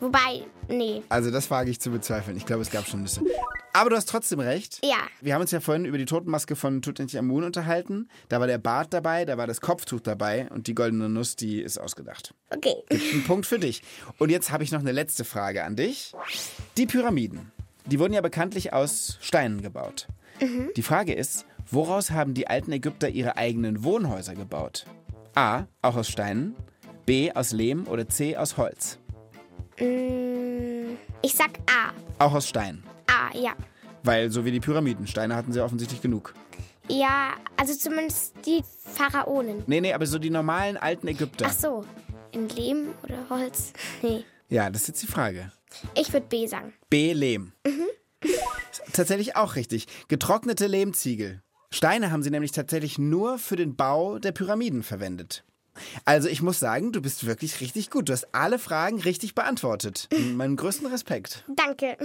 Wobei, 0.00 0.44
nee. 0.68 1.02
Also 1.08 1.30
das 1.30 1.48
wage 1.50 1.70
ich 1.70 1.80
zu 1.80 1.90
bezweifeln. 1.90 2.36
Ich 2.36 2.44
glaube, 2.44 2.62
es 2.62 2.70
gab 2.70 2.88
schon 2.88 3.02
Nüsse. 3.02 3.22
Aber 3.72 3.90
du 3.90 3.96
hast 3.96 4.08
trotzdem 4.08 4.40
recht. 4.40 4.80
Ja. 4.84 4.96
Wir 5.20 5.34
haben 5.34 5.42
uns 5.42 5.52
ja 5.52 5.60
vorhin 5.60 5.84
über 5.84 5.96
die 5.96 6.06
Totenmaske 6.06 6.56
von 6.56 6.82
Tutanchamun 6.82 7.44
unterhalten. 7.44 8.08
Da 8.28 8.40
war 8.40 8.48
der 8.48 8.58
Bart 8.58 8.92
dabei, 8.92 9.24
da 9.24 9.38
war 9.38 9.46
das 9.46 9.60
Kopftuch 9.60 10.00
dabei 10.00 10.48
und 10.50 10.66
die 10.66 10.74
goldene 10.74 11.08
Nuss, 11.08 11.36
die 11.36 11.60
ist 11.60 11.78
ausgedacht. 11.78 12.34
Okay. 12.50 12.74
Ein 12.90 13.22
Punkt 13.24 13.46
für 13.46 13.60
dich. 13.60 13.82
Und 14.18 14.30
jetzt 14.30 14.50
habe 14.50 14.64
ich 14.64 14.72
noch 14.72 14.80
eine 14.80 14.92
letzte 14.92 15.24
Frage 15.24 15.62
an 15.62 15.76
dich. 15.76 16.12
Die 16.76 16.86
Pyramiden, 16.86 17.52
die 17.86 17.98
wurden 17.98 18.12
ja 18.12 18.20
bekanntlich 18.20 18.72
aus 18.72 19.18
Steinen 19.20 19.62
gebaut. 19.62 20.08
Die 20.76 20.82
Frage 20.82 21.12
ist, 21.14 21.46
woraus 21.70 22.10
haben 22.10 22.34
die 22.34 22.48
alten 22.48 22.72
Ägypter 22.72 23.08
ihre 23.08 23.36
eigenen 23.36 23.84
Wohnhäuser 23.84 24.34
gebaut? 24.34 24.86
A, 25.34 25.64
auch 25.82 25.96
aus 25.96 26.08
Steinen, 26.08 26.54
B, 27.06 27.32
aus 27.32 27.52
Lehm 27.52 27.86
oder 27.86 28.08
C, 28.08 28.36
aus 28.36 28.56
Holz? 28.56 28.98
Mm, 29.78 30.96
Ich 31.22 31.32
sag 31.34 31.50
A. 31.70 31.92
Auch 32.24 32.34
aus 32.34 32.48
Stein. 32.48 32.82
A, 33.06 33.36
ja. 33.36 33.52
Weil 34.02 34.30
so 34.30 34.44
wie 34.44 34.50
die 34.50 34.60
Pyramiden, 34.60 35.06
Steine 35.06 35.36
hatten 35.36 35.52
sie 35.52 35.60
offensichtlich 35.62 36.00
genug. 36.02 36.34
Ja, 36.88 37.34
also 37.56 37.74
zumindest 37.74 38.34
die 38.44 38.62
Pharaonen. 38.84 39.62
Nee, 39.66 39.80
nee, 39.80 39.92
aber 39.92 40.06
so 40.06 40.18
die 40.18 40.30
normalen 40.30 40.76
alten 40.76 41.06
Ägypter. 41.08 41.46
Ach 41.48 41.52
so. 41.52 41.84
In 42.32 42.48
Lehm 42.48 42.88
oder 43.04 43.16
Holz? 43.30 43.72
Nee. 44.02 44.24
Ja, 44.48 44.68
das 44.70 44.82
ist 44.82 44.88
jetzt 44.88 45.02
die 45.02 45.06
Frage. 45.06 45.52
Ich 45.94 46.12
würde 46.12 46.26
B 46.28 46.46
sagen. 46.46 46.72
B. 46.90 47.12
Lehm. 47.12 47.52
Ist 47.64 47.74
Tatsächlich 48.92 49.36
auch 49.36 49.56
richtig. 49.56 49.86
Getrocknete 50.08 50.66
Lehmziegel. 50.66 51.42
Steine 51.70 52.10
haben 52.10 52.22
sie 52.22 52.30
nämlich 52.30 52.52
tatsächlich 52.52 52.98
nur 52.98 53.38
für 53.38 53.56
den 53.56 53.76
Bau 53.76 54.18
der 54.18 54.32
Pyramiden 54.32 54.82
verwendet. 54.82 55.44
Also 56.04 56.28
ich 56.28 56.42
muss 56.42 56.60
sagen, 56.60 56.92
du 56.92 57.00
bist 57.00 57.26
wirklich 57.26 57.60
richtig 57.60 57.90
gut. 57.90 58.08
Du 58.08 58.12
hast 58.12 58.34
alle 58.34 58.58
Fragen 58.58 59.00
richtig 59.00 59.34
beantwortet. 59.34 60.08
Meinen 60.34 60.56
größten 60.56 60.86
Respekt. 60.86 61.44
Danke. 61.48 61.96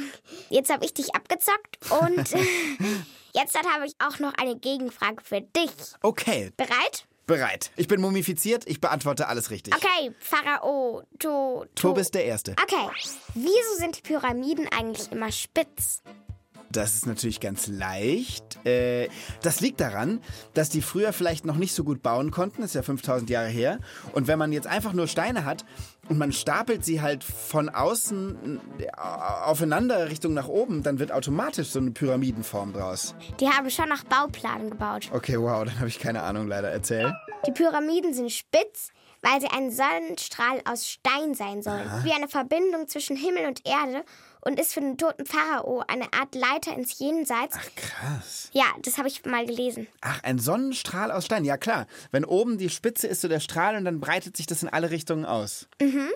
Jetzt 0.49 0.71
habe 0.71 0.85
ich 0.85 0.93
dich 0.93 1.13
abgezockt 1.15 1.77
und 2.01 2.29
jetzt 3.33 3.55
habe 3.57 3.85
ich 3.85 3.93
auch 3.99 4.19
noch 4.19 4.33
eine 4.35 4.57
Gegenfrage 4.57 5.21
für 5.23 5.41
dich. 5.41 5.71
Okay, 6.01 6.51
Bereit? 6.55 7.07
bereit. 7.27 7.71
Ich 7.75 7.87
bin 7.87 8.01
mumifiziert, 8.01 8.63
ich 8.67 8.79
beantworte 8.79 9.27
alles 9.27 9.51
richtig. 9.51 9.75
Okay, 9.75 10.13
Pharao, 10.19 11.03
to. 11.19 11.65
Du 11.75 11.93
bist 11.93 12.15
der 12.15 12.23
Erste. 12.25 12.53
Okay. 12.53 12.89
Wieso 13.35 13.75
sind 13.77 13.97
die 13.97 14.01
Pyramiden 14.01 14.67
eigentlich 14.71 15.11
immer 15.11 15.31
spitz? 15.31 16.01
Das 16.71 16.95
ist 16.95 17.05
natürlich 17.05 17.39
ganz 17.39 17.67
leicht. 17.67 18.63
Äh, 18.65 19.09
das 19.41 19.61
liegt 19.61 19.79
daran, 19.79 20.21
dass 20.53 20.69
die 20.69 20.81
früher 20.81 21.13
vielleicht 21.13 21.45
noch 21.45 21.55
nicht 21.55 21.73
so 21.73 21.83
gut 21.83 22.01
bauen 22.01 22.31
konnten. 22.31 22.61
Das 22.61 22.71
ist 22.71 22.75
ja 22.75 22.81
5000 22.81 23.29
Jahre 23.29 23.47
her. 23.47 23.79
Und 24.13 24.27
wenn 24.27 24.37
man 24.37 24.51
jetzt 24.51 24.67
einfach 24.67 24.93
nur 24.93 25.07
Steine 25.07 25.45
hat 25.45 25.65
und 26.09 26.17
man 26.17 26.31
stapelt 26.31 26.83
sie 26.83 27.01
halt 27.01 27.23
von 27.23 27.69
außen 27.69 28.59
äh, 28.79 28.87
aufeinander 28.95 30.09
Richtung 30.09 30.33
nach 30.33 30.47
oben, 30.47 30.83
dann 30.83 30.99
wird 30.99 31.11
automatisch 31.11 31.69
so 31.69 31.79
eine 31.79 31.91
Pyramidenform 31.91 32.73
draus. 32.73 33.15
Die 33.39 33.47
haben 33.47 33.69
schon 33.69 33.89
nach 33.89 34.03
Bauplan 34.03 34.69
gebaut. 34.69 35.09
Okay, 35.13 35.39
wow, 35.39 35.63
dann 35.63 35.77
habe 35.79 35.87
ich 35.87 35.99
keine 35.99 36.23
Ahnung 36.23 36.47
leider. 36.47 36.69
Erzähl. 36.69 37.13
Die 37.45 37.51
Pyramiden 37.51 38.13
sind 38.13 38.31
spitz, 38.31 38.89
weil 39.21 39.39
sie 39.41 39.47
ein 39.47 39.71
Sonnenstrahl 39.71 40.61
aus 40.65 40.87
Stein 40.87 41.33
sein 41.33 41.61
sollen. 41.61 41.89
Wie 42.03 42.11
eine 42.11 42.27
Verbindung 42.27 42.87
zwischen 42.87 43.15
Himmel 43.15 43.45
und 43.47 43.61
Erde 43.65 44.03
und 44.41 44.59
ist 44.59 44.73
für 44.73 44.81
den 44.81 44.97
toten 44.97 45.25
Pharao 45.25 45.83
eine 45.87 46.11
Art 46.13 46.35
Leiter 46.35 46.75
ins 46.75 46.99
Jenseits. 46.99 47.57
Krass. 47.75 48.49
Ja, 48.53 48.65
das 48.83 48.97
habe 48.97 49.07
ich 49.07 49.25
mal 49.25 49.45
gelesen. 49.45 49.87
Ach, 50.01 50.21
ein 50.23 50.39
Sonnenstrahl 50.39 51.11
aus 51.11 51.25
Stein. 51.25 51.45
Ja, 51.45 51.57
klar. 51.57 51.87
Wenn 52.11 52.25
oben 52.25 52.57
die 52.57 52.69
Spitze 52.69 53.07
ist 53.07 53.21
so 53.21 53.27
der 53.27 53.39
Strahl 53.39 53.75
und 53.75 53.85
dann 53.85 53.99
breitet 53.99 54.37
sich 54.37 54.45
das 54.45 54.63
in 54.63 54.69
alle 54.69 54.89
Richtungen 54.89 55.25
aus. 55.25 55.67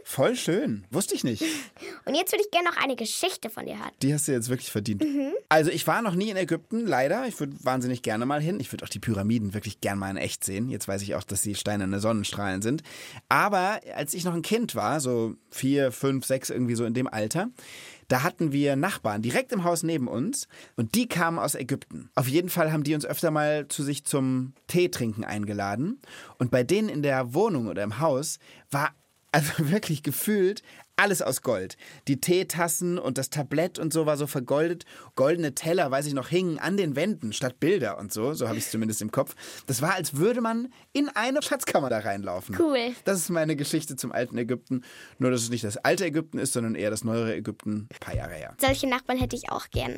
Voll 0.03 0.35
schön. 0.35 0.85
Wusste 0.91 1.15
ich 1.15 1.23
nicht. 1.23 1.43
Und 2.05 2.15
jetzt 2.15 2.31
würde 2.31 2.43
ich 2.43 2.51
gerne 2.51 2.69
noch 2.69 2.77
eine 2.77 2.95
Geschichte 2.95 3.49
von 3.49 3.65
dir 3.65 3.77
hören. 3.77 3.91
Die 4.01 4.13
hast 4.13 4.27
du 4.27 4.31
jetzt 4.31 4.49
wirklich 4.49 4.71
verdient. 4.71 5.03
Also 5.49 5.71
ich 5.71 5.85
war 5.87 6.01
noch 6.01 6.15
nie 6.15 6.29
in 6.29 6.37
Ägypten, 6.37 6.85
leider. 6.85 7.27
Ich 7.27 7.39
würde 7.39 7.55
wahnsinnig 7.63 8.01
gerne 8.01 8.25
mal 8.25 8.41
hin. 8.41 8.59
Ich 8.59 8.71
würde 8.71 8.85
auch 8.85 8.89
die 8.89 8.99
Pyramiden 8.99 9.53
wirklich 9.53 9.81
gern 9.81 9.99
mal 9.99 10.09
in 10.09 10.17
echt 10.17 10.43
sehen. 10.43 10.69
Jetzt 10.69 10.87
weiß 10.87 11.01
ich 11.03 11.15
auch, 11.15 11.23
dass 11.23 11.41
die 11.41 11.55
steinerne 11.55 11.99
Sonnenstrahlen 11.99 12.61
sind. 12.61 12.83
Aber 13.29 13.79
als 13.95 14.13
ich 14.13 14.23
noch 14.23 14.33
ein 14.33 14.41
Kind 14.41 14.75
war, 14.75 14.99
so 14.99 15.35
vier, 15.49 15.91
fünf, 15.91 16.25
sechs 16.25 16.49
irgendwie 16.49 16.75
so 16.75 16.85
in 16.85 16.93
dem 16.93 17.07
Alter, 17.07 17.49
da 18.11 18.23
hatten 18.23 18.51
wir 18.51 18.75
Nachbarn 18.75 19.21
direkt 19.21 19.53
im 19.53 19.63
Haus 19.63 19.83
neben 19.83 20.09
uns 20.09 20.47
und 20.75 20.95
die 20.95 21.07
kamen 21.07 21.39
aus 21.39 21.55
Ägypten. 21.55 22.09
Auf 22.13 22.27
jeden 22.27 22.49
Fall 22.49 22.73
haben 22.73 22.83
die 22.83 22.93
uns 22.93 23.05
öfter 23.05 23.31
mal 23.31 23.67
zu 23.69 23.83
sich 23.83 24.03
zum 24.05 24.53
Tee 24.67 24.89
trinken 24.89 25.23
eingeladen. 25.23 26.01
Und 26.37 26.51
bei 26.51 26.63
denen 26.63 26.89
in 26.89 27.03
der 27.03 27.33
Wohnung 27.33 27.67
oder 27.67 27.83
im 27.83 27.99
Haus 27.99 28.39
war 28.69 28.93
also 29.31 29.53
wirklich 29.57 30.03
gefühlt 30.03 30.61
alles 31.01 31.23
aus 31.23 31.41
Gold. 31.41 31.77
Die 32.07 32.21
Teetassen 32.21 32.99
und 32.99 33.17
das 33.17 33.31
Tablett 33.31 33.79
und 33.79 33.91
so 33.91 34.05
war 34.05 34.17
so 34.17 34.27
vergoldet. 34.27 34.85
Goldene 35.15 35.55
Teller, 35.55 35.89
weiß 35.89 36.05
ich 36.05 36.13
noch, 36.13 36.27
hingen 36.27 36.59
an 36.59 36.77
den 36.77 36.95
Wänden 36.95 37.33
statt 37.33 37.59
Bilder 37.59 37.97
und 37.97 38.13
so. 38.13 38.33
So 38.33 38.47
habe 38.47 38.59
ich 38.59 38.65
es 38.65 38.71
zumindest 38.71 39.01
im 39.01 39.11
Kopf. 39.11 39.35
Das 39.65 39.81
war, 39.81 39.95
als 39.95 40.17
würde 40.17 40.41
man 40.41 40.71
in 40.93 41.09
eine 41.09 41.41
Schatzkammer 41.41 41.89
da 41.89 41.99
reinlaufen. 41.99 42.55
Cool. 42.59 42.93
Das 43.03 43.17
ist 43.17 43.29
meine 43.29 43.55
Geschichte 43.55 43.95
zum 43.95 44.11
alten 44.11 44.37
Ägypten. 44.37 44.83
Nur, 45.17 45.31
dass 45.31 45.41
es 45.41 45.49
nicht 45.49 45.63
das 45.63 45.77
alte 45.77 46.05
Ägypten 46.05 46.37
ist, 46.37 46.53
sondern 46.53 46.75
eher 46.75 46.91
das 46.91 47.03
neuere 47.03 47.35
Ägypten. 47.35 47.87
Ein 47.91 47.99
paar 47.99 48.15
Jahre 48.15 48.33
her. 48.33 48.55
Solche 48.59 48.87
Nachbarn 48.87 49.17
hätte 49.17 49.35
ich 49.35 49.49
auch 49.49 49.69
gern. 49.71 49.93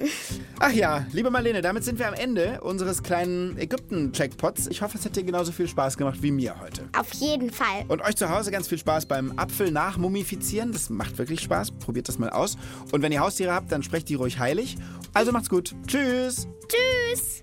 Ach 0.60 0.72
ja, 0.72 1.06
liebe 1.12 1.30
Marlene, 1.30 1.62
damit 1.62 1.84
sind 1.84 2.00
wir 2.00 2.08
am 2.08 2.14
Ende 2.14 2.62
unseres 2.62 3.04
kleinen 3.04 3.58
Ägypten-Checkpots. 3.58 4.68
Ich 4.68 4.82
hoffe, 4.82 4.98
es 4.98 5.04
hat 5.04 5.18
dir 5.18 5.24
genauso 5.24 5.52
viel 5.52 5.68
Spaß 5.68 5.98
gemacht 5.98 6.20
wie 6.22 6.32
mir 6.32 6.60
heute. 6.62 6.88
Auf 6.98 7.14
jeden 7.16 7.52
Fall. 7.52 7.84
Und 7.90 8.02
euch 8.02 8.16
zu 8.16 8.30
Hause 8.30 8.52
ganz 8.52 8.70
viel 8.70 8.78
Spaß 8.78 9.06
beim 9.06 9.38
Apfel 9.38 9.70
nachmumifizieren. 9.70 10.72
Das 10.72 10.93
macht 10.94 11.18
wirklich 11.18 11.42
Spaß. 11.42 11.72
Probiert 11.80 12.08
das 12.08 12.18
mal 12.20 12.30
aus. 12.30 12.58
Und 12.92 13.02
wenn 13.02 13.12
ihr 13.12 13.20
Haustiere 13.20 13.54
habt, 13.54 13.72
dann 13.72 13.84
sprecht 13.84 14.10
die 14.10 14.16
ruhig 14.16 14.40
heilig. 14.40 14.78
Also 15.14 15.32
macht's 15.32 15.50
gut. 15.50 15.76
Tschüss. 15.88 16.48
Tschüss. 16.68 17.42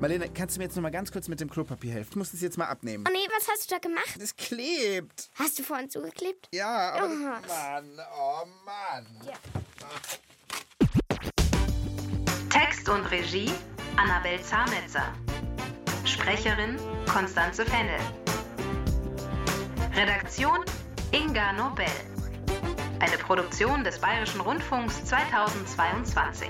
Marlene, 0.00 0.28
kannst 0.28 0.54
du 0.54 0.60
mir 0.60 0.66
jetzt 0.66 0.76
noch 0.76 0.82
mal 0.82 0.90
ganz 0.90 1.10
kurz 1.10 1.26
mit 1.26 1.40
dem 1.40 1.50
Klopapier 1.50 1.92
helfen? 1.92 2.10
Ich 2.10 2.16
muss 2.16 2.30
das 2.30 2.40
jetzt 2.40 2.56
mal 2.56 2.66
abnehmen. 2.66 3.04
Oh 3.08 3.12
nee, 3.12 3.26
was 3.36 3.48
hast 3.48 3.68
du 3.68 3.74
da 3.74 3.80
gemacht? 3.80 4.14
Das 4.20 4.36
klebt. 4.36 5.28
Hast 5.34 5.58
du 5.58 5.64
vorhin 5.64 5.90
zugeklebt? 5.90 6.48
Ja, 6.52 6.92
aber... 6.92 7.06
Aha. 7.06 7.40
Mann, 7.48 7.98
oh 8.16 8.46
Mann. 8.64 9.06
Text 12.48 12.88
und 12.88 13.04
Regie 13.06 13.50
Annabel 13.96 14.40
Zahnetzer. 14.40 15.12
Sprecherin 16.04 16.76
Konstanze 17.12 17.66
Fennel. 17.66 17.98
Redaktion 19.98 20.58
Inga 21.10 21.54
Nobel. 21.54 21.84
Eine 23.00 23.16
Produktion 23.16 23.82
des 23.82 23.98
Bayerischen 23.98 24.40
Rundfunks 24.40 25.04
2022. 25.06 26.48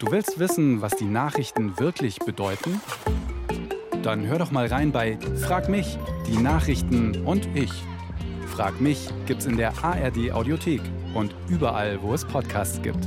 Du 0.00 0.10
willst 0.10 0.40
wissen, 0.40 0.82
was 0.82 0.96
die 0.96 1.04
Nachrichten 1.04 1.78
wirklich 1.78 2.18
bedeuten? 2.18 2.80
Dann 4.02 4.26
hör 4.26 4.40
doch 4.40 4.50
mal 4.50 4.66
rein 4.66 4.90
bei 4.90 5.20
Frag 5.40 5.68
mich, 5.68 5.96
die 6.26 6.38
Nachrichten 6.38 7.24
und 7.24 7.46
ich. 7.54 7.70
Frag 8.48 8.80
mich 8.80 9.08
gibt's 9.26 9.46
in 9.46 9.56
der 9.56 9.72
ARD 9.84 10.32
Audiothek 10.32 10.82
und 11.14 11.32
überall, 11.48 12.02
wo 12.02 12.12
es 12.12 12.24
Podcasts 12.24 12.82
gibt. 12.82 13.06